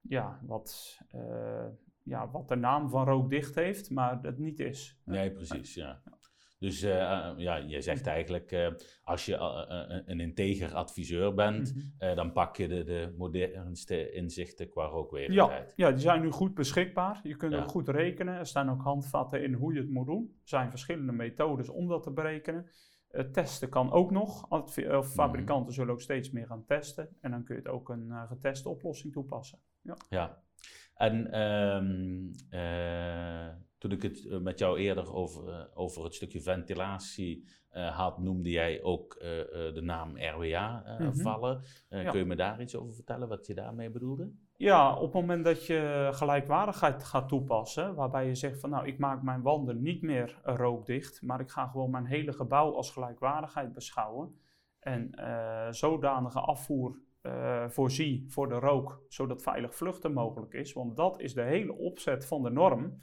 [0.00, 1.66] ja, wat, uh,
[2.02, 5.00] ja, wat de naam van rookdicht heeft, maar het niet is.
[5.04, 6.02] Nee, precies, ja.
[6.60, 6.90] Dus uh,
[7.36, 8.68] ja, je zegt eigenlijk, uh,
[9.02, 9.36] als je
[10.06, 12.14] een integer adviseur bent, mhm.
[12.14, 15.72] dan pak je de, de modernste inzichten qua rookweerbaarheid.
[15.76, 17.20] Ja, ja, die zijn nu goed beschikbaar.
[17.22, 18.34] Je kunt ook goed rekenen.
[18.34, 20.34] Er staan ook handvatten in hoe je het moet doen.
[20.42, 22.66] Er zijn verschillende methodes om dat te berekenen.
[23.12, 24.50] Uh, testen kan ook nog.
[24.50, 25.02] Mhm.
[25.02, 27.08] fabrikanten zullen ook steeds meer gaan testen.
[27.20, 29.58] En dan kun je het ook een geteste oplossing toepassen.
[29.82, 29.96] Ja.
[30.08, 30.42] ja.
[31.00, 36.40] En um, uh, toen ik het eh, met jou eerder over, uh, over het stukje
[36.40, 39.18] ventilatie uh, had, noemde jij ook
[39.74, 41.16] de naam RWA mm -hmm.
[41.16, 41.62] vallen.
[41.88, 42.10] Ja.
[42.10, 44.32] Kun je me daar iets over vertellen, wat je daarmee bedoelde?
[44.56, 48.98] Ja, op het moment dat je gelijkwaardigheid gaat toepassen, waarbij je zegt van nou, ik
[48.98, 53.72] maak mijn wanden niet meer rookdicht, maar ik ga gewoon mijn hele gebouw als gelijkwaardigheid
[53.72, 54.34] beschouwen.
[54.78, 55.10] En
[55.70, 60.72] zodanige afvoer uh, voorzie voor de rook, zodat veilig vluchten mogelijk is.
[60.72, 63.02] Want dat is de hele opzet van de norm,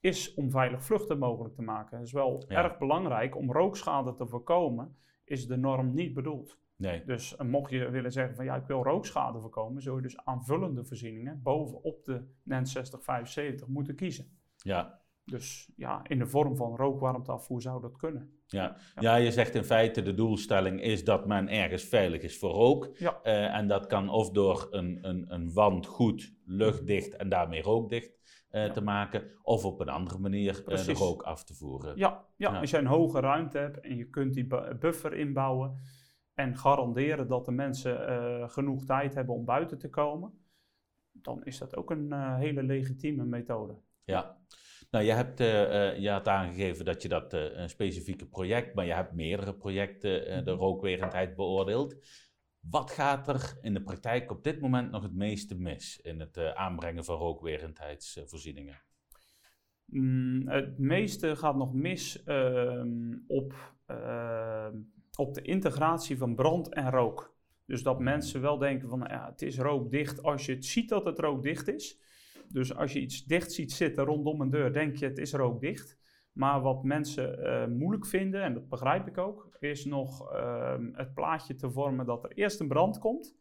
[0.00, 1.96] is om veilig vluchten mogelijk te maken.
[1.96, 6.58] Het is wel erg belangrijk om rookschade te voorkomen, is de norm niet bedoeld.
[6.76, 7.04] Nee.
[7.04, 10.24] Dus uh, mocht je willen zeggen van ja, ik wil rookschade voorkomen, zul je dus
[10.24, 14.38] aanvullende voorzieningen bovenop de NEN 6075 moeten kiezen.
[14.56, 15.00] Ja.
[15.26, 18.40] Dus ja, in de vorm van rookwarmteafvoer zou dat kunnen.
[18.46, 18.76] Ja.
[19.00, 19.16] ja.
[19.16, 22.90] je zegt in feite de doelstelling is dat men ergens veilig is voor rook.
[22.98, 23.20] Ja.
[23.24, 28.18] Uh, en dat kan of door een, een, een wand goed luchtdicht en daarmee rookdicht
[28.50, 31.96] uh, te maken, of op een andere manier uh, de rook af te voeren.
[31.96, 34.46] Ja, ja, als je een hoge ruimte hebt en je kunt die
[34.78, 35.80] buffer inbouwen
[36.34, 40.32] en garanderen dat de mensen genoeg tijd hebben om buiten te komen,
[41.12, 43.78] dan is dat ook een hele legitieme methode.
[44.04, 44.36] Ja.
[44.96, 48.86] Nou, je hebt, uh, je had aangegeven dat je dat uh, een specifieke project, maar
[48.86, 50.60] je hebt meerdere projecten de mhm.
[50.60, 51.96] rookwerendheid beoordeeld.
[52.60, 56.38] Wat gaat er in de praktijk op dit moment nog het meeste mis in het
[56.38, 58.82] aanbrengen van rookwerendheidsvoorzieningen?
[59.84, 63.54] Mm, het meeste gaat nog mis ehm, op,
[65.16, 67.34] op de integratie van brand en rook.
[67.66, 68.04] Dus dat mhm.
[68.04, 71.68] mensen wel denken van ja, het is rookdicht als je het ziet dat het rookdicht
[71.68, 72.04] is.
[72.48, 75.98] Dus als je iets dicht ziet zitten rondom een deur, denk je het is rookdicht.
[76.32, 81.14] Maar wat mensen uh, moeilijk vinden, en dat begrijp ik ook, is nog uh, het
[81.14, 83.36] plaatje te vormen dat er eerst een brand komt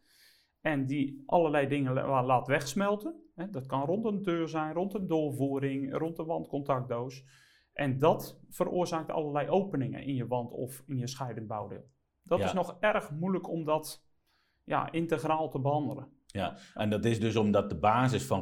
[0.61, 1.93] en die allerlei dingen
[2.25, 3.15] laat wegsmelten.
[3.35, 3.49] Hè?
[3.49, 7.23] Dat kan rond een deur zijn, rond een doorvoering, rond een wandcontactdoos.
[7.73, 11.89] En dat veroorzaakt allerlei openingen in je wand of in je scheidend bouwdeel.
[12.23, 12.45] Dat Ja.
[12.45, 14.05] is nog erg moeilijk om dat
[14.63, 16.14] ja, integraal te behandelen.
[16.35, 18.39] Ja, en dat is dus omdat de basis van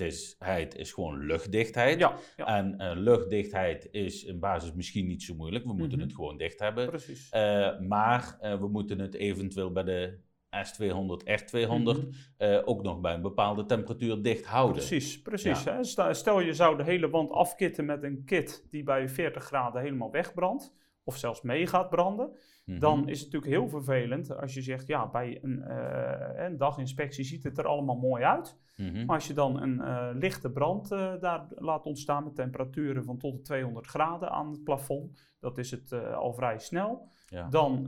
[0.00, 1.98] rookwerendheid is gewoon luchtdichtheid.
[1.98, 5.64] Ja, ja En eh, luchtdichtheid is in basis misschien niet zo moeilijk.
[5.64, 6.06] We moeten Mhm.
[6.06, 6.86] het gewoon dicht hebben.
[6.86, 7.28] precies.
[7.30, 10.18] Eh, maar eh, we moeten het eventueel bij de
[10.50, 11.98] S200, R200
[12.38, 12.62] Mhm.
[12.64, 14.76] ook nog bij een bepaalde temperatuur dicht houden.
[14.76, 15.62] Precies, precies.
[15.62, 15.80] Ja.
[16.06, 16.14] Hè?
[16.14, 20.10] Stel je zou de hele wand afkitten met een kit die bij 40 graden helemaal
[20.10, 20.72] wegbrandt,
[21.06, 22.30] of zelfs mee gaat branden,
[22.64, 22.78] Mhm.
[22.78, 27.24] dan is het natuurlijk heel vervelend als je zegt, ja, bij een, eh, een daginspectie
[27.24, 28.58] ziet het er allemaal mooi uit.
[28.76, 29.04] Mhm.
[29.04, 33.18] Maar als je dan een eh, lichte brand eh, daar laat ontstaan met temperaturen van
[33.18, 37.48] tot de 200 graden aan het plafond, dat is het al vrij snel, Ja.
[37.48, 37.82] dan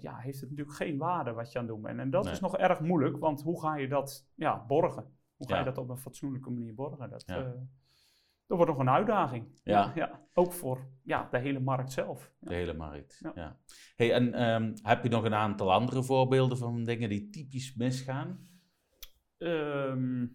[0.00, 1.98] ja, heeft het natuurlijk geen waarde wat je aan het doen bent.
[1.98, 2.32] En dat Nee.
[2.32, 5.04] is nog erg moeilijk, want hoe ga je dat ja, borgen?
[5.36, 5.58] Hoe ga Ja.
[5.58, 7.10] je dat op een fatsoenlijke manier borgen?
[7.10, 7.54] Dat, Ja.
[8.48, 9.46] Dat wordt nog een uitdaging.
[9.62, 9.92] Ja.
[9.94, 12.32] Ja, Ook voor ja, de hele markt zelf.
[12.38, 13.18] De hele markt.
[13.22, 13.32] Ja.
[13.34, 13.56] Ja.
[13.96, 18.48] Hey, en ehm, heb je nog een aantal andere voorbeelden van dingen die typisch misgaan?
[19.38, 20.26] Ehm,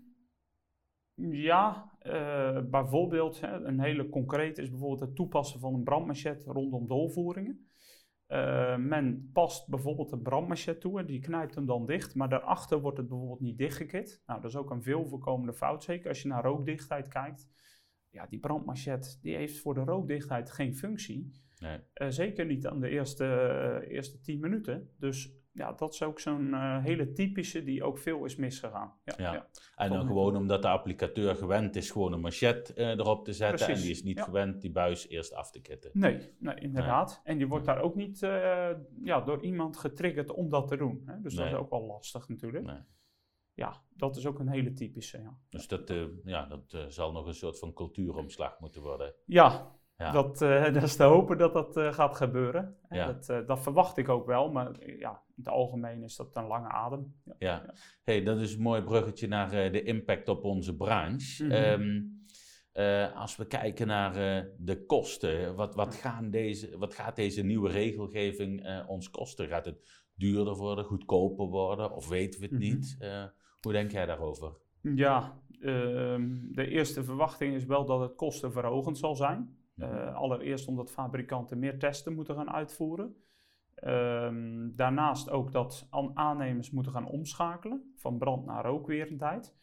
[1.31, 6.87] ja, eh, bijvoorbeeld hè, een hele concrete is bijvoorbeeld het toepassen van een brandmachet rondom
[6.87, 7.67] doorvoeringen.
[8.25, 12.81] Eh, men past bijvoorbeeld een brandmachet toe en die knijpt hem dan dicht, maar daarachter
[12.81, 14.23] wordt het bijvoorbeeld niet dichtgekit.
[14.25, 17.51] Nou, dat is ook een veel voorkomende fout, zeker als je naar rookdichtheid kijkt.
[18.13, 21.31] Ja, die brandmachet die heeft voor de rookdichtheid geen functie.
[21.59, 21.79] Nee.
[21.93, 24.89] Eh, zeker niet aan de eerste, eh, eerste 10 minuten.
[24.97, 28.93] Dus ja, dat is ook zo'n eh, hele typische die ook veel is misgegaan.
[29.03, 29.33] Ja, Ja.
[29.33, 29.47] ja.
[29.75, 33.65] En dan gewoon omdat de applicateur gewend is gewoon een machet erop te zetten.
[33.65, 34.23] Precies, En die is niet ja.
[34.23, 35.89] gewend die buis eerst af te kitten.
[35.93, 37.21] Nee, nee, inderdaad.
[37.23, 38.19] En die wordt daar ook niet
[39.03, 41.01] ja, door iemand getriggerd om dat te doen.
[41.05, 41.21] Hè?
[41.21, 42.65] Dus dat is ook wel lastig natuurlijk.
[42.65, 42.79] Nee.
[43.55, 45.17] Ja, dat is ook een hele typische.
[45.21, 49.13] Ja, Dus dat, eh, ja, dat eh, zal nog een soort van cultuuromslag moeten worden.
[49.25, 50.11] ja, Ja.
[50.11, 52.77] Dat, eh, dat is te hopen dat dat gaat gebeuren.
[52.87, 53.13] En Ja.
[53.13, 56.67] Dat, dat verwacht ik ook wel, maar ja, in het algemeen is dat een lange
[56.67, 57.15] adem.
[57.25, 57.33] Ja.
[57.39, 57.73] Ja,
[58.03, 61.43] hey, dat is een mooi bruggetje naar de impact op onze branche.
[61.43, 61.51] Mhm.
[61.53, 62.01] Ehm,
[62.71, 64.13] eh, als we kijken naar
[64.57, 69.47] de kosten, wat, wat, gaan deze, wat gaat deze nieuwe regelgeving ons kosten?
[69.47, 72.61] Gaat het duurder worden, goedkoper worden of weten we het Mhm.
[72.61, 72.97] niet?
[73.63, 74.51] Hoe denk jij daarover?
[74.81, 79.57] Ja, ehm, de eerste verwachting is wel dat het kostenverhogend zal zijn.
[79.75, 83.15] Eh, allereerst omdat fabrikanten meer testen moeten gaan uitvoeren.
[83.75, 89.55] Ehm, daarnaast ook dat aan- aannemers moeten gaan omschakelen van brand naar rookwerendheid.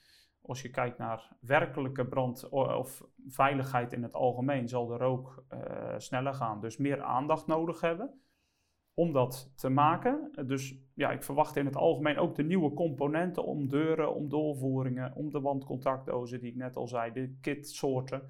[0.43, 5.95] Als je kijkt naar werkelijke brand of veiligheid in het algemeen, zal de rook eh,
[5.99, 8.21] sneller gaan, dus meer aandacht nodig hebben
[9.01, 10.31] om dat te maken.
[10.47, 15.15] Dus ja, ik verwacht in het algemeen ook de nieuwe componenten om deuren, om doorvoeringen,
[15.15, 18.23] om de wandcontactdozen die ik net al zei, de kitsoorten.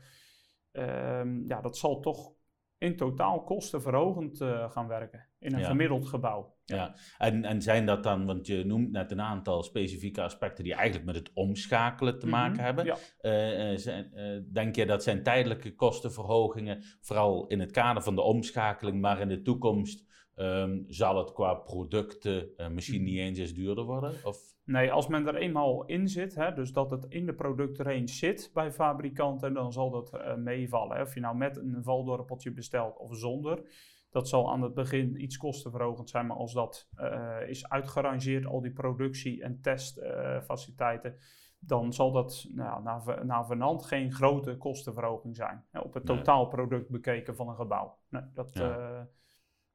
[0.72, 2.32] Ehm, ja, dat zal toch
[2.78, 5.66] in totaal kostenverhogend eh, gaan werken in een Ja.
[5.66, 6.54] gemiddeld gebouw.
[6.64, 10.74] Ja, en, en zijn dat dan, want je noemt net een aantal specifieke aspecten die
[10.74, 12.84] eigenlijk met het omschakelen te maken Mhm, hebben.
[12.84, 12.96] Ja.
[13.18, 14.10] Eh, eh, zijn,
[14.52, 19.28] denk je dat zijn tijdelijke kostenverhogingen, vooral in het kader van de omschakeling, maar in
[19.28, 20.08] de toekomst
[20.40, 24.14] ehm, zal het qua producten eh, misschien niet eens eens duurder worden?
[24.24, 28.08] Of, Nee, als men er eenmaal in zit, hè, dus dat het in de productrange
[28.08, 30.96] zit bij fabrikanten, dan zal dat eh, meevallen.
[30.96, 31.02] Hè.
[31.02, 33.62] Of je nou met een valdorpeltje bestelt of zonder,
[34.10, 36.26] dat zal aan het begin iets kostenverhogend zijn.
[36.26, 41.16] Maar als dat eh, is uitgerangeerd, al die productie- en testfaciliteiten,
[41.58, 45.64] dan zal dat nou, na, na venant geen grote kostenverhoging zijn.
[45.70, 46.16] Hè, op het Nee.
[46.16, 47.96] totaalproduct bekeken van een gebouw.
[48.08, 49.08] Nee, dat, Ja.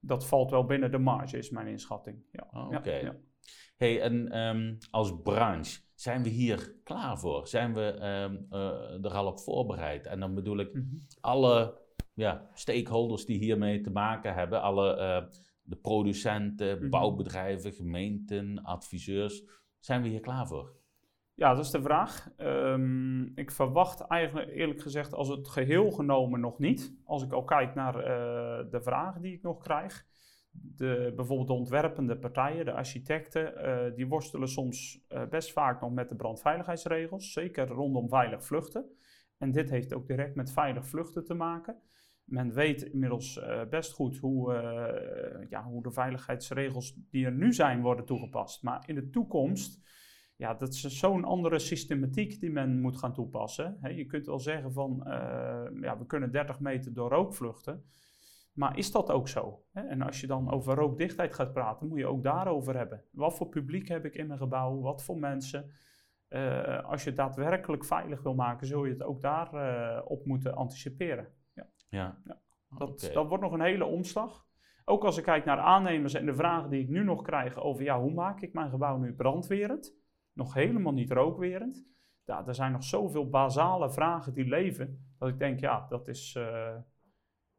[0.05, 2.23] Dat valt wel binnen de marge, is mijn inschatting.
[2.31, 2.47] Ja.
[2.51, 2.95] Oh, oké.
[2.95, 3.15] ja.
[3.75, 7.47] Hey, en ehm, als branche, zijn we hier klaar voor?
[7.47, 10.05] Zijn we ehm, eh, er al op voorbereid?
[10.05, 10.85] En dan bedoel ik Mhm.
[11.21, 11.77] alle
[12.13, 15.23] ja, stakeholders die hiermee te maken hebben, alle eh,
[15.61, 16.89] de producenten, Mhm.
[16.89, 19.43] bouwbedrijven, gemeenten, adviseurs,
[19.79, 20.73] zijn we hier klaar voor?
[21.35, 22.29] Ja, dat is de vraag.
[22.37, 26.95] Ehm, ik verwacht eigenlijk eerlijk gezegd als het geheel genomen nog niet.
[27.03, 30.05] Als ik al kijk naar eh, de vragen die ik nog krijg.
[30.51, 35.91] De, bijvoorbeeld de ontwerpende partijen, de architecten, eh, die worstelen soms eh, best vaak nog
[35.91, 37.31] met de brandveiligheidsregels.
[37.31, 38.85] Zeker rondom veilig vluchten.
[39.37, 41.81] En dit heeft ook direct met veilig vluchten te maken.
[42.23, 44.53] Men weet inmiddels best goed hoe,
[45.49, 48.63] ja, hoe de veiligheidsregels die er nu zijn worden toegepast.
[48.63, 49.83] Maar in de toekomst
[50.35, 53.79] ja, dat is zo'n andere systematiek die men moet gaan toepassen.
[53.95, 57.83] Je kunt wel zeggen van, eh, ja, we kunnen 30 meter door rook vluchten.
[58.53, 59.63] Maar is dat ook zo?
[59.73, 63.03] En als je dan over rookdichtheid gaat praten, moet je ook daarover hebben.
[63.11, 64.81] Wat voor publiek heb ik in mijn gebouw?
[64.81, 65.71] Wat voor mensen?
[66.83, 71.27] als je het daadwerkelijk veilig wil maken, zul je het ook daarop op moeten anticiperen.
[71.53, 71.67] Ja.
[71.89, 72.17] ja.
[72.25, 72.39] ja.
[72.77, 74.45] Dat, dat wordt nog een hele omslag.
[74.85, 77.83] Ook als ik kijk naar aannemers en de vragen die ik nu nog krijg over
[77.83, 79.95] ja, hoe maak ik mijn gebouw nu brandwerend?
[80.35, 81.85] Nog helemaal niet rookwerend.
[82.23, 86.35] Ja, er zijn nog zoveel basale vragen die leven, dat ik denk, ja, dat is,
[86.37, 86.75] uh,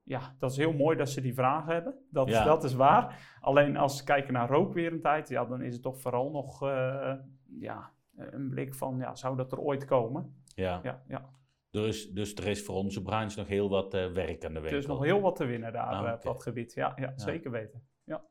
[0.03, 1.95] ja, dat is heel mooi dat ze die vragen hebben.
[2.11, 3.37] Dat, dat is waar.
[3.41, 7.15] Alleen als we kijken naar rookwerendheid, ja, dan is het toch vooral nog uh,
[7.59, 10.43] ja, een blik van, ja, zou dat er ooit komen?
[10.55, 10.81] Ja.
[10.83, 11.31] ja, ja.
[11.71, 14.71] Dus, dus er is voor onze branche nog heel wat uh, werk aan de winkel.
[14.71, 16.73] Er is nog heel wat te winnen daar ah, op dat gebied.
[16.73, 17.89] Ja, ja, zeker weten.
[18.05, 18.25] Ja.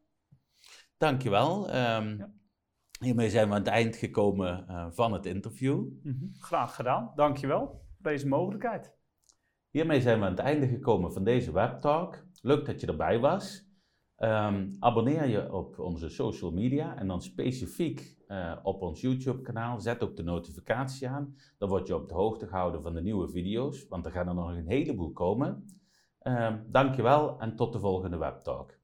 [0.97, 1.67] Dankjewel.
[1.67, 2.33] Um, ja.
[2.99, 5.77] Hiermee zijn we aan het eind gekomen uh, van het interview.
[5.77, 6.31] Mm -hmm.
[6.39, 7.11] Graag gedaan.
[7.15, 8.93] Dankjewel voor deze mogelijkheid.
[9.69, 12.25] Hiermee zijn we aan het einde gekomen van deze webtalk.
[12.41, 13.63] Leuk dat je erbij was.
[14.17, 19.79] Um, abonneer je op onze social media en dan specifiek uh, op ons YouTube-kanaal.
[19.79, 21.35] Zet ook de notificatie aan.
[21.57, 24.33] Dan word je op de hoogte gehouden van de nieuwe video's, want er gaan er
[24.33, 25.65] nog een heleboel komen.
[26.21, 28.77] Uh, dankjewel en tot de volgende webtalk.